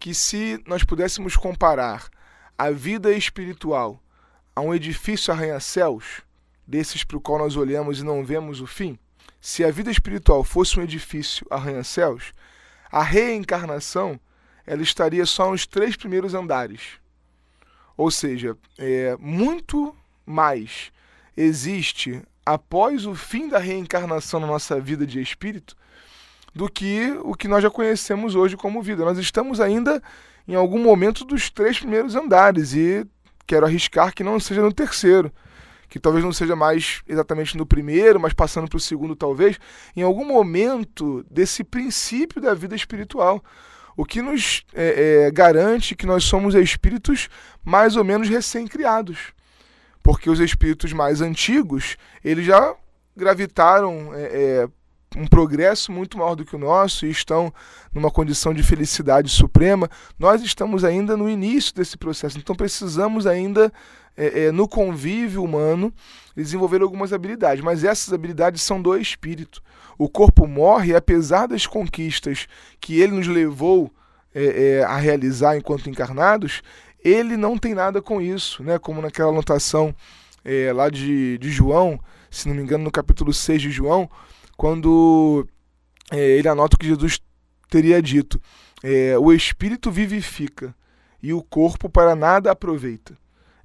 que 0.00 0.14
se 0.14 0.60
nós 0.66 0.82
pudéssemos 0.82 1.36
comparar 1.36 2.08
a 2.56 2.70
vida 2.70 3.12
espiritual 3.12 4.02
a 4.56 4.62
um 4.62 4.74
edifício 4.74 5.32
arranha-céus, 5.32 6.22
desses 6.66 7.04
para 7.04 7.18
o 7.18 7.20
qual 7.20 7.38
nós 7.38 7.54
olhamos 7.54 8.00
e 8.00 8.04
não 8.04 8.24
vemos 8.24 8.62
o 8.62 8.66
fim, 8.66 8.98
se 9.40 9.62
a 9.62 9.70
vida 9.70 9.90
espiritual 9.90 10.42
fosse 10.42 10.80
um 10.80 10.82
edifício 10.82 11.46
arranha-céus, 11.50 12.32
a 12.90 13.02
reencarnação 13.02 14.18
ela 14.66 14.82
estaria 14.82 15.26
só 15.26 15.50
nos 15.50 15.66
três 15.66 15.96
primeiros 15.96 16.32
andares. 16.32 16.98
Ou 17.96 18.10
seja, 18.10 18.56
é, 18.78 19.16
muito 19.18 19.94
mais 20.24 20.90
existe 21.36 22.22
após 22.44 23.04
o 23.04 23.14
fim 23.14 23.48
da 23.48 23.58
reencarnação 23.58 24.40
na 24.40 24.46
nossa 24.46 24.80
vida 24.80 25.06
de 25.06 25.20
espírito 25.20 25.76
do 26.54 26.68
que 26.68 27.16
o 27.22 27.34
que 27.34 27.48
nós 27.48 27.62
já 27.62 27.70
conhecemos 27.70 28.34
hoje 28.34 28.56
como 28.56 28.82
vida. 28.82 29.04
Nós 29.04 29.18
estamos 29.18 29.60
ainda 29.60 30.02
em 30.46 30.54
algum 30.54 30.82
momento 30.82 31.24
dos 31.24 31.50
três 31.50 31.78
primeiros 31.78 32.14
andares 32.14 32.74
e 32.74 33.06
quero 33.46 33.66
arriscar 33.66 34.14
que 34.14 34.24
não 34.24 34.38
seja 34.38 34.62
no 34.62 34.72
terceiro, 34.72 35.32
que 35.88 35.98
talvez 35.98 36.24
não 36.24 36.32
seja 36.32 36.54
mais 36.54 37.02
exatamente 37.06 37.56
no 37.56 37.66
primeiro, 37.66 38.20
mas 38.20 38.32
passando 38.32 38.68
para 38.68 38.76
o 38.76 38.80
segundo 38.80 39.16
talvez, 39.16 39.58
em 39.96 40.02
algum 40.02 40.24
momento 40.24 41.24
desse 41.30 41.64
princípio 41.64 42.40
da 42.40 42.54
vida 42.54 42.74
espiritual. 42.74 43.42
O 43.96 44.04
que 44.04 44.22
nos 44.22 44.64
é, 44.72 45.26
é, 45.26 45.30
garante 45.30 45.96
que 45.96 46.06
nós 46.06 46.24
somos 46.24 46.54
espíritos 46.54 47.28
mais 47.64 47.96
ou 47.96 48.04
menos 48.04 48.28
recém-criados. 48.28 49.32
Porque 50.02 50.30
os 50.30 50.40
espíritos 50.40 50.92
mais 50.92 51.20
antigos, 51.20 51.96
eles 52.24 52.46
já 52.46 52.74
gravitaram 53.16 54.14
é, 54.14 54.22
é 54.22 54.68
um 55.16 55.26
progresso 55.26 55.90
muito 55.90 56.16
maior 56.16 56.34
do 56.34 56.44
que 56.44 56.54
o 56.54 56.58
nosso 56.58 57.04
e 57.04 57.10
estão 57.10 57.52
numa 57.92 58.10
condição 58.10 58.54
de 58.54 58.62
felicidade 58.62 59.28
suprema, 59.28 59.90
nós 60.18 60.42
estamos 60.42 60.84
ainda 60.84 61.16
no 61.16 61.28
início 61.28 61.74
desse 61.74 61.96
processo. 61.96 62.38
Então 62.38 62.54
precisamos 62.54 63.26
ainda, 63.26 63.72
é, 64.16 64.44
é, 64.44 64.52
no 64.52 64.68
convívio 64.68 65.42
humano, 65.42 65.92
desenvolver 66.36 66.80
algumas 66.80 67.12
habilidades. 67.12 67.62
Mas 67.62 67.82
essas 67.82 68.12
habilidades 68.12 68.62
são 68.62 68.80
do 68.80 68.96
espírito. 68.96 69.60
O 69.98 70.08
corpo 70.08 70.46
morre, 70.46 70.94
apesar 70.94 71.46
das 71.46 71.66
conquistas 71.66 72.46
que 72.80 73.00
ele 73.00 73.12
nos 73.12 73.26
levou 73.26 73.92
é, 74.32 74.78
é 74.78 74.84
a 74.84 74.96
realizar 74.96 75.56
enquanto 75.56 75.90
encarnados, 75.90 76.62
ele 77.02 77.36
não 77.36 77.58
tem 77.58 77.74
nada 77.74 78.00
com 78.00 78.20
isso, 78.20 78.62
né? 78.62 78.78
Como 78.78 79.02
naquela 79.02 79.30
anotação 79.30 79.94
é, 80.44 80.72
lá 80.72 80.88
de, 80.88 81.36
de 81.38 81.50
João, 81.50 81.98
se 82.30 82.46
não 82.48 82.54
me 82.54 82.62
engano, 82.62 82.84
no 82.84 82.92
capítulo 82.92 83.32
6 83.32 83.62
de 83.62 83.70
João 83.70 84.08
quando 84.60 85.48
é, 86.12 86.18
ele 86.18 86.46
anota 86.46 86.76
o 86.76 86.78
que 86.78 86.86
Jesus 86.86 87.18
teria 87.70 88.02
dito: 88.02 88.38
é, 88.82 89.18
o 89.18 89.32
espírito 89.32 89.90
vivifica 89.90 90.74
e 91.22 91.32
o 91.32 91.42
corpo 91.42 91.88
para 91.88 92.14
nada 92.14 92.52
aproveita. 92.52 93.16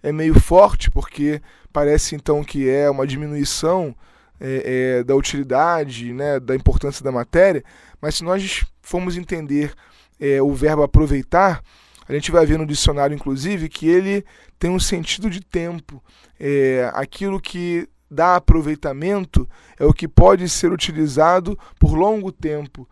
É 0.02 0.14
meio 0.14 0.40
forte 0.40 0.90
porque 0.90 1.42
parece 1.74 2.16
então 2.16 2.42
que 2.46 2.70
é 2.70 2.90
uma 2.90 3.06
diminuição 3.06 3.94
é, 4.40 5.00
é, 5.00 5.04
da 5.04 5.14
utilidade, 5.18 6.14
né, 6.14 6.40
da 6.40 6.56
importância 6.56 7.04
da 7.04 7.12
matéria, 7.12 7.62
mas 8.00 8.16
se 8.16 8.24
nós 8.24 8.64
formos 8.82 9.18
entender 9.18 9.74
é, 10.18 10.42
o 10.42 10.54
verbo 10.54 10.82
aproveitar, 10.82 11.62
a 12.08 12.14
gente 12.14 12.32
vai 12.32 12.46
ver 12.46 12.58
no 12.58 12.66
dicionário, 12.66 13.14
inclusive, 13.14 13.68
que 13.68 13.86
ele 13.86 14.24
tem 14.58 14.72
um 14.72 14.80
sentido 14.80 15.30
de 15.30 15.42
tempo. 15.42 16.02
É, 16.40 16.90
aquilo 16.94 17.42
que 17.42 17.86
dá 18.10 18.36
aproveitamento 18.36 19.48
é 19.80 19.86
o 19.86 19.94
que 19.94 20.08
pode 20.08 20.48
ser 20.50 20.72
utilizado 20.72 21.58
por 21.80 21.94
longo 21.94 22.32
tempo. 22.32 22.88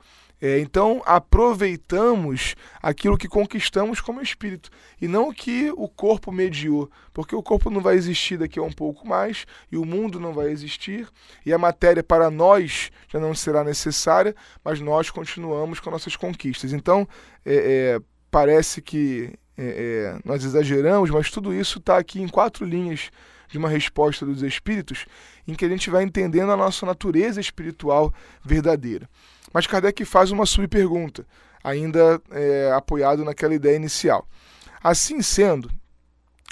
É, 0.46 0.60
então, 0.60 1.02
aproveitamos 1.06 2.54
aquilo 2.82 3.18
que 3.18 3.30
conquistamos 3.30 4.02
como 4.02 4.22
espírito 4.22 4.70
e 5.02 5.08
não 5.08 5.30
o 5.30 5.34
que 5.34 5.72
o 5.72 5.88
corpo 5.88 6.34
mediou, 6.34 6.92
porque 7.14 7.34
o 7.34 7.42
corpo 7.42 7.70
não 7.70 7.80
vai 7.80 7.96
existir 7.96 8.38
daqui 8.38 8.60
a 8.60 8.62
um 8.62 8.72
pouco 8.72 9.08
mais 9.08 9.46
e 9.72 9.78
o 9.78 9.86
mundo 9.86 10.20
não 10.20 10.34
vai 10.34 10.50
existir 10.50 11.08
e 11.46 11.54
a 11.54 11.58
matéria 11.58 12.04
para 12.04 12.30
nós 12.30 12.92
já 13.08 13.22
não 13.22 13.34
será 13.34 13.64
necessária, 13.64 14.36
mas 14.62 14.82
nós 14.82 15.10
continuamos 15.10 15.80
com 15.80 15.90
nossas 15.90 16.18
conquistas. 16.18 16.74
Então, 16.74 17.08
é, 17.46 17.96
é, 17.96 18.02
parece 18.30 18.82
que 18.82 19.32
é, 19.58 19.64
é, 19.64 20.20
nós 20.26 20.44
exageramos, 20.44 21.10
mas 21.10 21.32
tudo 21.32 21.54
isso 21.54 21.80
está 21.80 21.98
aqui 21.98 22.22
em 22.22 22.28
quatro 22.28 22.66
linhas 22.66 23.12
de 23.54 23.60
uma 23.60 23.70
resposta 23.70 24.26
dos 24.26 24.42
espíritos 24.42 25.06
em 25.48 25.54
que 25.54 25.64
a 25.64 25.70
gente 25.70 25.88
vai 25.88 26.02
entendendo 26.04 26.52
a 26.52 26.58
nossa 26.58 26.88
natureza 26.88 27.40
espiritual 27.40 28.12
verdadeira. 28.44 29.08
Mas 29.54 29.68
Kardec 29.68 30.04
faz 30.06 30.32
uma 30.32 30.48
subpergunta, 30.48 31.24
ainda 31.64 32.20
é, 32.32 32.72
apoiado 32.76 33.24
naquela 33.24 33.54
ideia 33.54 33.76
inicial. 33.76 34.28
Assim 34.84 35.22
sendo, 35.22 35.70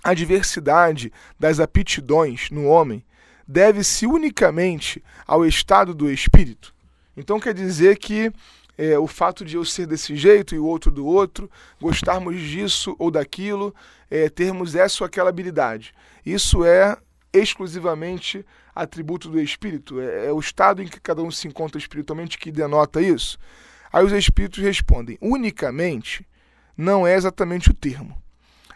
a 0.03 0.13
diversidade 0.13 1.11
das 1.39 1.59
aptidões 1.59 2.51
no 2.51 2.67
homem 2.67 3.03
deve-se 3.47 4.05
unicamente 4.05 5.03
ao 5.25 5.43
estado 5.43 5.95
do 5.95 6.07
espírito? 6.07 6.71
Então 7.17 7.39
quer 7.39 7.55
dizer 7.55 7.97
que 7.97 8.31
é, 8.77 8.95
o 8.99 9.07
fato 9.07 9.43
de 9.43 9.55
eu 9.55 9.65
ser 9.65 9.87
desse 9.87 10.15
jeito 10.15 10.53
e 10.53 10.59
o 10.59 10.65
outro 10.65 10.91
do 10.91 11.03
outro, 11.03 11.49
gostarmos 11.81 12.39
disso 12.39 12.95
ou 12.99 13.09
daquilo, 13.09 13.73
é, 14.07 14.29
termos 14.29 14.75
essa 14.75 15.03
ou 15.03 15.07
aquela 15.07 15.29
habilidade. 15.29 15.95
Isso 16.25 16.65
é 16.65 16.97
exclusivamente 17.33 18.45
atributo 18.75 19.29
do 19.29 19.39
espírito? 19.39 19.99
É, 19.99 20.27
é 20.27 20.31
o 20.31 20.39
estado 20.39 20.81
em 20.81 20.87
que 20.87 20.99
cada 20.99 21.21
um 21.21 21.31
se 21.31 21.47
encontra 21.47 21.77
espiritualmente 21.77 22.37
que 22.37 22.51
denota 22.51 23.01
isso? 23.01 23.37
Aí 23.91 24.03
os 24.05 24.11
espíritos 24.11 24.59
respondem: 24.63 25.17
unicamente 25.21 26.25
não 26.77 27.05
é 27.05 27.15
exatamente 27.15 27.69
o 27.69 27.73
termo. 27.73 28.21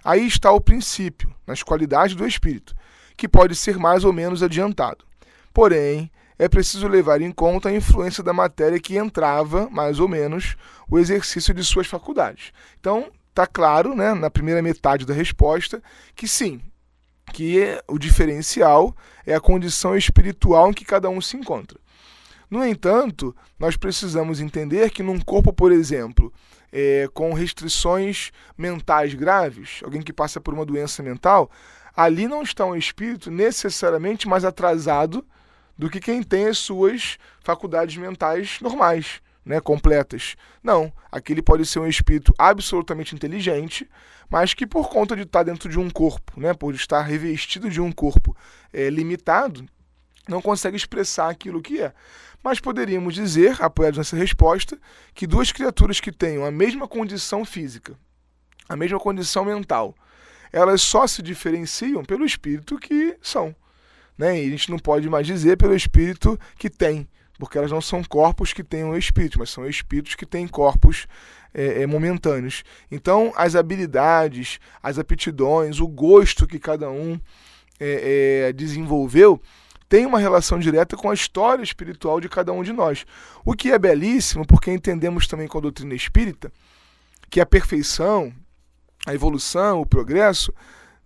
Aí 0.04 0.28
está 0.28 0.52
o 0.52 0.62
princípio, 0.62 1.34
nas 1.48 1.64
qualidades 1.64 2.16
do 2.16 2.28
espírito, 2.28 2.76
que 3.18 3.28
pode 3.28 3.56
ser 3.56 3.78
mais 3.78 4.04
ou 4.04 4.14
menos 4.14 4.44
adiantado. 4.44 5.04
Porém, 5.52 6.12
é 6.38 6.48
preciso 6.48 6.88
levar 6.88 7.22
em 7.22 7.32
conta 7.32 7.70
a 7.70 7.74
influência 7.74 8.22
da 8.22 8.34
matéria 8.34 8.80
que 8.80 8.98
entrava, 8.98 9.70
mais 9.70 10.00
ou 10.00 10.08
menos, 10.08 10.56
o 10.90 11.00
exercício 11.00 11.54
de 11.54 11.64
suas 11.64 11.88
faculdades. 11.88 12.52
Então, 12.80 13.10
está 13.30 13.48
claro, 13.48 13.96
né, 13.96 14.14
na 14.14 14.30
primeira 14.30 14.62
metade 14.62 15.06
da 15.06 15.14
resposta, 15.14 15.82
que 16.14 16.28
sim, 16.28 16.62
que 17.36 17.78
o 17.86 18.00
diferencial 18.00 18.96
é 19.26 19.36
a 19.36 19.42
condição 19.42 19.94
espiritual 19.98 20.70
em 20.70 20.74
que 20.74 20.86
cada 20.86 21.10
um 21.10 21.20
se 21.20 21.36
encontra. 21.36 21.78
No 22.50 22.66
entanto, 22.66 23.36
nós 23.60 23.76
precisamos 23.76 24.40
entender 24.40 24.90
que 24.90 25.04
num 25.04 25.20
corpo, 25.20 25.52
por 25.52 25.74
exemplo, 25.74 26.32
é, 26.72 27.10
com 27.14 27.34
restrições 27.34 28.32
mentais 28.58 29.14
graves, 29.14 29.82
alguém 29.84 30.02
que 30.02 30.14
passa 30.14 30.40
por 30.40 30.54
uma 30.54 30.66
doença 30.66 31.04
mental, 31.04 31.52
ali 31.94 32.26
não 32.26 32.42
está 32.42 32.66
um 32.66 32.74
espírito 32.74 33.30
necessariamente 33.30 34.30
mais 34.30 34.46
atrasado 34.46 35.22
do 35.78 35.90
que 35.90 36.00
quem 36.00 36.24
tem 36.24 36.48
as 36.48 36.58
suas 36.58 37.18
faculdades 37.42 37.98
mentais 37.98 38.60
normais, 38.62 39.22
né, 39.46 39.60
completas. 39.60 40.36
Não, 40.64 40.92
aquele 41.12 41.42
pode 41.42 41.66
ser 41.66 41.80
um 41.80 41.88
espírito 41.88 42.34
absolutamente 42.38 43.14
inteligente, 43.14 43.90
mas 44.30 44.54
que 44.54 44.66
por 44.66 44.90
conta 44.90 45.16
de 45.16 45.22
estar 45.22 45.44
dentro 45.44 45.70
de 45.70 45.80
um 45.80 45.90
corpo, 45.90 46.40
né, 46.40 46.54
por 46.54 46.74
estar 46.74 47.02
revestido 47.02 47.70
de 47.70 47.80
um 47.80 47.92
corpo 47.92 48.36
é, 48.74 48.90
limitado, 48.90 49.66
não 50.28 50.42
consegue 50.42 50.76
expressar 50.76 51.30
aquilo 51.30 51.62
que 51.62 51.80
é. 51.80 51.94
Mas 52.44 52.60
poderíamos 52.60 53.14
dizer, 53.14 53.62
apoiados 53.62 53.98
nessa 53.98 54.16
resposta, 54.16 54.78
que 55.14 55.28
duas 55.28 55.52
criaturas 55.52 56.00
que 56.00 56.12
tenham 56.12 56.44
a 56.44 56.52
mesma 56.52 56.88
condição 56.88 57.46
física, 57.46 57.96
a 58.68 58.76
mesma 58.76 59.00
condição 59.00 59.46
mental, 59.46 59.96
elas 60.52 60.82
só 60.82 61.06
se 61.06 61.22
diferenciam 61.22 62.04
pelo 62.04 62.26
espírito 62.26 62.80
que 62.80 63.18
são 63.22 63.56
né? 64.18 64.42
E 64.42 64.48
a 64.48 64.50
gente 64.50 64.72
não 64.72 64.80
pode 64.80 65.10
mais 65.10 65.28
dizer 65.28 65.58
pelo 65.58 65.76
espírito 65.76 66.40
que 66.58 66.70
tem, 66.70 67.08
porque 67.38 67.58
elas 67.58 67.72
não 67.72 67.82
são 67.82 68.04
corpos 68.04 68.54
que 68.54 68.64
um 68.84 68.96
espírito, 68.96 69.40
mas 69.40 69.50
são 69.50 69.68
espíritos 69.68 70.16
que 70.16 70.26
têm 70.26 70.48
corpos 70.48 71.08
é, 71.54 71.84
é, 71.84 71.88
momentâneos. 71.88 72.64
Então, 72.92 73.34
as 73.36 73.56
habilidades, 73.56 74.60
as 74.82 75.00
aptidões, 75.00 75.80
o 75.80 75.88
gosto 75.88 76.48
que 76.48 76.60
cada 76.60 76.90
um 76.90 77.20
é, 77.80 78.48
é 78.48 78.54
desenvolveu 78.54 79.42
tem 79.88 80.06
uma 80.06 80.20
relação 80.20 80.58
direta 80.58 80.98
com 80.98 81.10
a 81.10 81.14
história 81.14 81.62
espiritual 81.62 82.20
de 82.20 82.28
cada 82.28 82.52
um 82.52 82.64
de 82.64 82.74
nós. 82.74 83.06
O 83.46 83.54
que 83.54 83.72
é 83.72 83.78
belíssimo, 83.78 84.46
porque 84.46 84.72
entendemos 84.72 85.28
também 85.28 85.48
com 85.48 85.60
a 85.60 85.62
doutrina 85.62 85.94
espírita 85.94 86.52
que 87.30 87.40
a 87.40 87.46
perfeição, 87.46 88.34
a 89.06 89.14
evolução, 89.14 89.82
o 89.82 89.86
progresso 89.86 90.52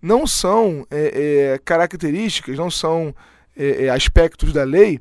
não 0.00 0.26
são 0.26 0.86
é, 0.90 1.52
é, 1.54 1.58
características, 1.64 2.56
não 2.56 2.70
são 2.70 3.14
aspectos 3.92 4.54
da 4.54 4.64
lei 4.64 5.00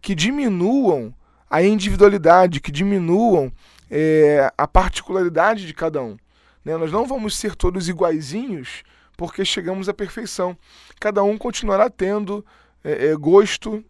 que 0.00 0.14
diminuam 0.14 1.14
a 1.50 1.62
individualidade, 1.62 2.60
que 2.60 2.70
diminuam 2.70 3.52
é, 3.90 4.52
a 4.56 4.66
particularidade 4.66 5.66
de 5.66 5.74
cada 5.74 6.02
um. 6.02 6.16
Né? 6.64 6.76
Nós 6.76 6.92
não 6.92 7.06
vamos 7.06 7.36
ser 7.36 7.54
todos 7.54 7.88
iguaizinhos 7.88 8.82
porque 9.16 9.44
chegamos 9.44 9.88
à 9.88 9.94
perfeição. 9.94 10.56
Cada 11.00 11.22
um 11.22 11.36
continuará 11.36 11.90
tendo 11.90 12.44
é, 12.84 13.14
gosto 13.16 13.84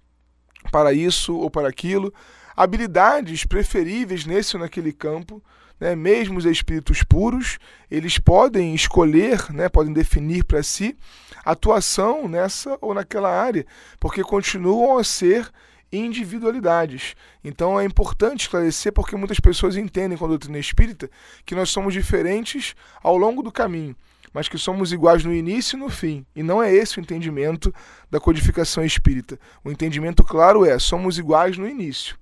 para 0.71 0.93
isso 0.93 1.37
ou 1.37 1.51
para 1.51 1.69
aquilo, 1.69 2.13
habilidades 2.57 3.45
preferíveis 3.45 4.25
nesse 4.25 4.57
ou 4.57 4.63
naquele 4.63 4.93
campo 4.93 5.43
né, 5.81 5.95
mesmo 5.95 6.39
os 6.39 6.45
espíritos 6.45 7.03
puros, 7.03 7.59
eles 7.91 8.19
podem 8.19 8.75
escolher, 8.75 9.53
né, 9.53 9.69
podem 9.69 9.93
definir 9.93 10.45
para 10.45 10.63
si 10.63 10.97
atuação 11.45 12.29
nessa 12.29 12.77
ou 12.81 12.93
naquela 12.93 13.31
área, 13.31 13.67
porque 14.01 14.23
continuam 14.23 14.99
a 14.99 15.05
ser 15.05 15.49
individualidades. 15.93 17.15
Então 17.43 17.79
é 17.79 17.85
importante 17.85 18.43
esclarecer 18.43 18.93
porque 18.93 19.17
muitas 19.17 19.41
pessoas 19.41 19.77
entendem 19.77 20.17
com 20.19 20.25
a 20.25 20.29
doutrina 20.29 20.59
espírita 20.59 21.11
que 21.45 21.55
nós 21.55 21.71
somos 21.71 21.95
diferentes 21.95 22.75
ao 23.03 23.17
longo 23.17 23.43
do 23.43 23.53
caminho, 23.53 23.97
mas 24.33 24.49
que 24.49 24.59
somos 24.59 24.93
iguais 24.93 25.25
no 25.25 25.35
início 25.35 25.77
e 25.77 25.81
no 25.81 25.89
fim. 25.89 26.25
E 26.35 26.43
não 26.43 26.63
é 26.63 26.73
esse 26.73 26.99
o 26.99 27.01
entendimento 27.01 27.75
da 28.11 28.21
codificação 28.21 28.85
espírita. 28.85 29.39
O 29.65 29.71
entendimento 29.71 30.23
claro 30.23 30.65
é: 30.65 30.79
somos 30.79 31.19
iguais 31.19 31.57
no 31.57 31.69
início 31.69 32.17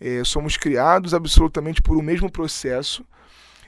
é, 0.00 0.22
somos 0.24 0.56
criados 0.56 1.14
absolutamente 1.14 1.80
por 1.80 1.96
o 1.96 2.02
mesmo 2.02 2.30
processo 2.30 3.04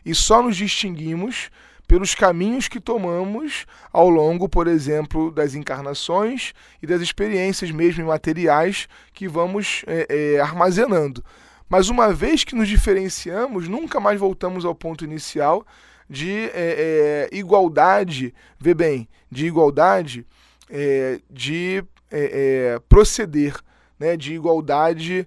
e 0.05 0.15
só 0.15 0.43
nos 0.43 0.57
distinguimos 0.57 1.51
pelos 1.87 2.15
caminhos 2.15 2.69
que 2.69 2.81
tomamos 2.81 3.65
ao 3.93 4.09
longo, 4.09 4.49
por 4.49 4.67
exemplo, 4.67 5.31
das 5.31 5.55
encarnações 5.55 6.53
e 6.83 6.87
das 6.87 7.01
experiências 7.01 7.71
mesmo 7.71 8.03
imateriais 8.03 8.89
que 9.13 9.29
vamos 9.29 9.85
é, 9.87 10.07
é, 10.09 10.41
armazenando. 10.41 11.25
Mas 11.69 11.89
uma 11.89 12.13
vez 12.13 12.45
que 12.45 12.55
nos 12.55 12.69
diferenciamos, 12.69 13.69
nunca 13.69 14.01
mais 14.01 14.19
voltamos 14.19 14.65
ao 14.65 14.75
ponto 14.75 15.05
inicial 15.05 15.67
de 16.09 16.51
é, 16.55 17.29
é 17.33 17.37
igualdade, 17.37 18.33
vê 18.59 18.75
bem, 18.75 19.09
de 19.31 19.47
igualdade 19.47 20.25
é, 20.71 21.21
de 21.31 21.85
é, 22.11 22.81
proceder 22.89 23.57
né, 23.99 24.17
de 24.17 24.35
igualdade 24.35 25.27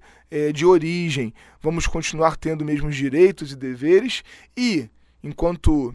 de 0.54 0.64
origem. 0.64 1.34
Vamos 1.60 1.88
continuar 1.88 2.38
tendo 2.38 2.64
mesmos 2.64 2.96
direitos 2.96 3.52
e 3.52 3.56
deveres 3.56 4.24
e, 4.56 4.88
enquanto 5.24 5.92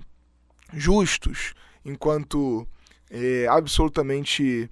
justos, 0.74 1.54
enquanto 1.84 2.66
é, 3.10 3.46
absolutamente 3.48 4.70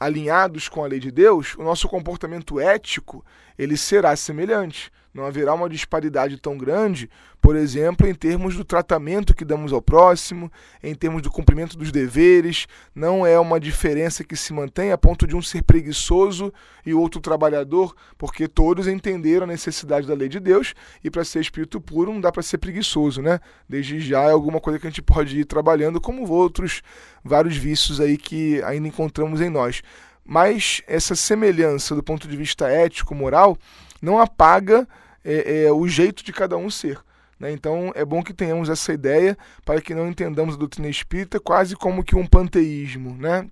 alinhados 0.00 0.68
com 0.68 0.84
a 0.84 0.86
lei 0.86 1.00
de 1.00 1.10
Deus, 1.10 1.54
o 1.56 1.62
nosso 1.62 1.88
comportamento 1.88 2.60
ético 2.60 3.24
ele 3.58 3.76
será 3.76 4.14
semelhante. 4.14 4.90
Não 5.16 5.24
haverá 5.24 5.54
uma 5.54 5.66
disparidade 5.66 6.36
tão 6.36 6.58
grande, 6.58 7.08
por 7.40 7.56
exemplo, 7.56 8.06
em 8.06 8.14
termos 8.14 8.54
do 8.54 8.62
tratamento 8.62 9.34
que 9.34 9.46
damos 9.46 9.72
ao 9.72 9.80
próximo, 9.80 10.52
em 10.82 10.94
termos 10.94 11.22
do 11.22 11.30
cumprimento 11.30 11.74
dos 11.74 11.90
deveres. 11.90 12.66
Não 12.94 13.26
é 13.26 13.40
uma 13.40 13.58
diferença 13.58 14.22
que 14.22 14.36
se 14.36 14.52
mantém 14.52 14.92
a 14.92 14.98
ponto 14.98 15.26
de 15.26 15.34
um 15.34 15.40
ser 15.40 15.62
preguiçoso 15.62 16.52
e 16.84 16.92
outro 16.92 17.18
trabalhador, 17.18 17.96
porque 18.18 18.46
todos 18.46 18.86
entenderam 18.86 19.44
a 19.44 19.46
necessidade 19.46 20.06
da 20.06 20.12
lei 20.12 20.28
de 20.28 20.38
Deus 20.38 20.74
e 21.02 21.10
para 21.10 21.24
ser 21.24 21.40
espírito 21.40 21.80
puro 21.80 22.12
não 22.12 22.20
dá 22.20 22.30
para 22.30 22.42
ser 22.42 22.58
preguiçoso, 22.58 23.22
né? 23.22 23.40
Desde 23.66 23.98
já 23.98 24.20
é 24.24 24.30
alguma 24.32 24.60
coisa 24.60 24.78
que 24.78 24.86
a 24.86 24.90
gente 24.90 25.00
pode 25.00 25.40
ir 25.40 25.46
trabalhando, 25.46 25.98
como 25.98 26.30
outros 26.30 26.82
vários 27.24 27.56
vícios 27.56 28.02
aí 28.02 28.18
que 28.18 28.62
ainda 28.64 28.86
encontramos 28.86 29.40
em 29.40 29.48
nós. 29.48 29.80
Mas 30.22 30.82
essa 30.86 31.16
semelhança 31.16 31.94
do 31.94 32.02
ponto 32.02 32.28
de 32.28 32.36
vista 32.36 32.68
ético, 32.68 33.14
moral, 33.14 33.56
não 34.02 34.18
apaga 34.18 34.86
é, 35.26 35.64
é, 35.64 35.72
o 35.72 35.88
jeito 35.88 36.24
de 36.24 36.32
cada 36.32 36.56
um 36.56 36.70
ser. 36.70 37.00
Né? 37.38 37.50
Então 37.50 37.90
é 37.96 38.04
bom 38.04 38.22
que 38.22 38.32
tenhamos 38.32 38.68
essa 38.68 38.92
ideia 38.92 39.36
para 39.64 39.80
que 39.80 39.94
não 39.94 40.08
entendamos 40.08 40.54
a 40.54 40.58
doutrina 40.58 40.88
espírita 40.88 41.40
quase 41.40 41.74
como 41.74 42.04
que 42.04 42.14
um 42.14 42.24
panteísmo, 42.24 43.16
né? 43.18 43.50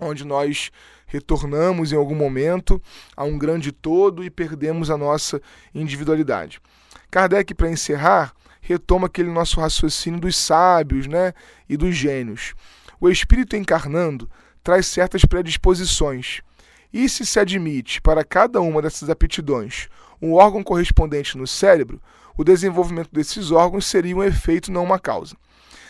onde 0.00 0.24
nós 0.24 0.70
retornamos 1.06 1.92
em 1.92 1.96
algum 1.96 2.14
momento 2.14 2.80
a 3.14 3.24
um 3.24 3.36
grande 3.36 3.70
todo 3.70 4.24
e 4.24 4.30
perdemos 4.30 4.90
a 4.90 4.96
nossa 4.96 5.42
individualidade. 5.74 6.58
Kardec, 7.10 7.52
para 7.52 7.70
encerrar, 7.70 8.32
retoma 8.62 9.06
aquele 9.06 9.30
nosso 9.30 9.60
raciocínio 9.60 10.20
dos 10.20 10.36
sábios 10.36 11.06
né? 11.06 11.34
e 11.68 11.76
dos 11.76 11.94
gênios. 11.94 12.54
O 12.98 13.10
espírito 13.10 13.56
encarnando 13.56 14.30
traz 14.62 14.86
certas 14.86 15.24
predisposições. 15.24 16.40
E 16.92 17.08
se 17.08 17.24
se 17.24 17.38
admite 17.38 18.00
para 18.00 18.24
cada 18.24 18.60
uma 18.60 18.82
dessas 18.82 19.08
aptidões 19.08 19.88
um 20.20 20.34
órgão 20.34 20.62
correspondente 20.62 21.38
no 21.38 21.46
cérebro, 21.46 22.00
o 22.36 22.44
desenvolvimento 22.44 23.10
desses 23.12 23.50
órgãos 23.50 23.86
seria 23.86 24.16
um 24.16 24.22
efeito, 24.22 24.72
não 24.72 24.84
uma 24.84 24.98
causa. 24.98 25.36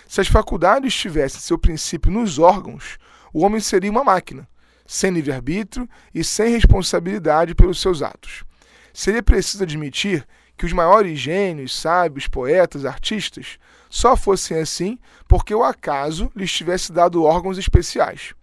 Se 0.06 0.20
as 0.20 0.28
faculdades 0.28 0.94
tivessem 0.94 1.40
seu 1.40 1.58
princípio 1.58 2.10
nos 2.10 2.38
órgãos, 2.38 2.98
o 3.32 3.44
homem 3.44 3.60
seria 3.60 3.90
uma 3.90 4.04
máquina, 4.04 4.48
sem 4.86 5.10
livre-arbítrio 5.10 5.88
e 6.12 6.24
sem 6.24 6.52
responsabilidade 6.52 7.54
pelos 7.54 7.80
seus 7.80 8.02
atos. 8.02 8.44
Seria 8.92 9.22
preciso 9.22 9.62
admitir 9.62 10.26
que 10.56 10.66
os 10.66 10.72
maiores 10.72 11.18
gênios, 11.18 11.74
sábios, 11.74 12.28
poetas, 12.28 12.84
artistas 12.84 13.58
só 13.88 14.16
fossem 14.16 14.58
assim 14.58 14.98
porque 15.26 15.54
o 15.54 15.62
acaso 15.62 16.30
lhes 16.34 16.52
tivesse 16.52 16.92
dado 16.92 17.22
órgãos 17.22 17.56
especiais, 17.56 18.34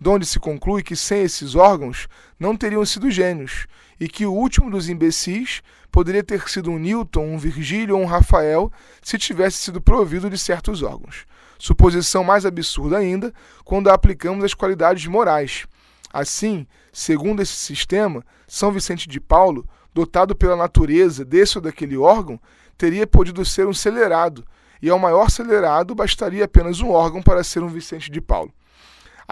donde 0.00 0.24
se 0.24 0.40
conclui 0.40 0.82
que 0.82 0.96
sem 0.96 1.22
esses 1.22 1.54
órgãos 1.54 2.08
não 2.38 2.56
teriam 2.56 2.84
sido 2.86 3.10
gênios, 3.10 3.66
e 4.00 4.08
que 4.08 4.24
o 4.24 4.32
último 4.32 4.70
dos 4.70 4.88
imbecis 4.88 5.62
poderia 5.90 6.22
ter 6.22 6.48
sido 6.48 6.70
um 6.70 6.78
Newton, 6.78 7.34
um 7.34 7.38
Virgílio 7.38 7.96
ou 7.96 8.02
um 8.02 8.06
Rafael 8.06 8.72
se 9.02 9.18
tivesse 9.18 9.58
sido 9.58 9.80
provido 9.80 10.30
de 10.30 10.38
certos 10.38 10.82
órgãos. 10.82 11.26
Suposição 11.58 12.24
mais 12.24 12.46
absurda 12.46 12.96
ainda 12.96 13.34
quando 13.64 13.90
a 13.90 13.94
aplicamos 13.94 14.42
às 14.42 14.54
qualidades 14.54 15.06
morais. 15.06 15.66
Assim, 16.10 16.66
segundo 16.90 17.42
esse 17.42 17.52
sistema, 17.52 18.24
São 18.48 18.72
Vicente 18.72 19.06
de 19.06 19.20
Paulo, 19.20 19.68
dotado 19.92 20.34
pela 20.34 20.56
natureza 20.56 21.24
desse 21.24 21.58
ou 21.58 21.62
daquele 21.62 21.98
órgão, 21.98 22.40
teria 22.78 23.06
podido 23.06 23.44
ser 23.44 23.66
um 23.66 23.74
celerado, 23.74 24.46
e 24.80 24.88
ao 24.88 24.98
maior 24.98 25.30
celerado 25.30 25.94
bastaria 25.94 26.46
apenas 26.46 26.80
um 26.80 26.88
órgão 26.88 27.22
para 27.22 27.44
ser 27.44 27.62
um 27.62 27.68
Vicente 27.68 28.10
de 28.10 28.22
Paulo. 28.22 28.50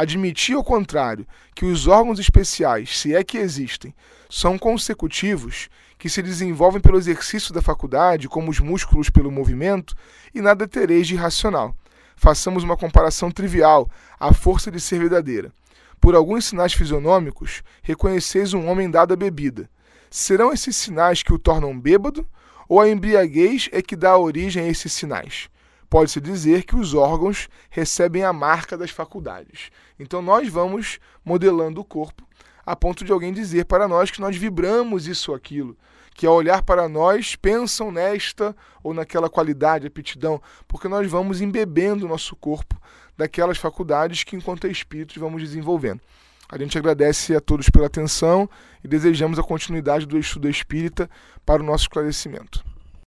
Admitir, 0.01 0.55
ao 0.55 0.63
contrário, 0.63 1.27
que 1.57 1.65
os 1.65 1.89
órgãos 1.89 2.21
especiais, 2.21 3.01
se 3.01 3.17
é 3.17 3.25
que 3.25 3.37
existem, 3.37 3.93
são 4.31 4.57
consecutivos, 4.57 5.69
que 5.99 6.09
se 6.09 6.23
desenvolvem 6.23 6.81
pelo 6.81 6.99
exercício 6.99 7.53
da 7.53 7.61
faculdade, 7.61 8.29
como 8.29 8.49
os 8.49 8.61
músculos 8.61 9.11
pelo 9.11 9.29
movimento, 9.29 9.97
e 10.33 10.41
nada 10.41 10.69
tereis 10.69 11.09
de 11.09 11.15
irracional. 11.15 11.75
Façamos 12.15 12.63
uma 12.63 12.77
comparação 12.77 13.29
trivial, 13.29 13.91
à 14.21 14.33
força 14.33 14.71
de 14.71 14.79
ser 14.79 15.01
verdadeira. 15.01 15.53
Por 16.01 16.15
alguns 16.15 16.45
sinais 16.45 16.73
fisionômicos, 16.73 17.65
reconheceis 17.83 18.55
um 18.55 18.69
homem 18.69 18.89
dado 18.89 19.15
à 19.15 19.17
bebida. 19.17 19.69
Serão 20.09 20.53
esses 20.53 20.77
sinais 20.77 21.25
que 21.25 21.33
o 21.33 21.41
tornam 21.41 21.77
bêbado, 21.77 22.25
ou 22.69 22.81
a 22.81 22.89
embriaguez 22.89 23.69
é 23.73 23.83
que 23.83 23.97
dá 23.97 24.17
origem 24.17 24.63
a 24.63 24.69
esses 24.69 24.93
sinais? 24.93 25.51
Pode-se 25.89 26.21
dizer 26.21 26.65
que 26.65 26.77
os 26.77 26.95
órgãos 26.95 27.49
recebem 27.71 28.23
a 28.25 28.33
marca 28.33 28.77
das 28.77 28.91
faculdades. 28.91 29.71
Então 29.99 30.21
nós 30.21 30.49
vamos 30.49 30.99
modelando 31.25 31.81
o 31.81 31.85
corpo 31.85 32.29
a 32.69 32.77
ponto 32.77 33.03
de 33.03 33.11
alguém 33.11 33.33
dizer 33.33 33.65
para 33.65 33.89
nós 33.89 34.11
que 34.11 34.21
nós 34.21 34.37
vibramos 34.37 35.07
isso 35.07 35.31
ou 35.31 35.37
aquilo, 35.37 35.75
que 36.15 36.27
ao 36.27 36.35
olhar 36.35 36.63
para 36.63 36.87
nós 36.87 37.35
pensam 37.35 37.91
nesta 37.91 38.55
ou 38.83 38.93
naquela 38.93 39.31
qualidade, 39.31 39.87
aptidão, 39.87 40.39
porque 40.67 40.87
nós 40.87 41.11
vamos 41.11 41.41
embebendo 41.41 42.05
o 42.05 42.09
nosso 42.09 42.37
corpo 42.37 42.79
daquelas 43.17 43.57
faculdades 43.57 44.23
que, 44.23 44.37
enquanto 44.37 44.67
espíritos, 44.67 45.17
vamos 45.17 45.41
desenvolvendo. 45.41 46.03
A 46.47 46.59
gente 46.59 46.77
agradece 46.77 47.35
a 47.35 47.41
todos 47.41 47.71
pela 47.71 47.87
atenção 47.87 48.47
e 48.85 48.89
desejamos 48.89 49.39
a 49.39 49.43
continuidade 49.43 50.05
do 50.05 50.19
estudo 50.19 50.47
espírita 50.47 51.09
para 51.47 51.63
o 51.63 51.65
nosso 51.65 51.85
esclarecimento. 51.85 52.63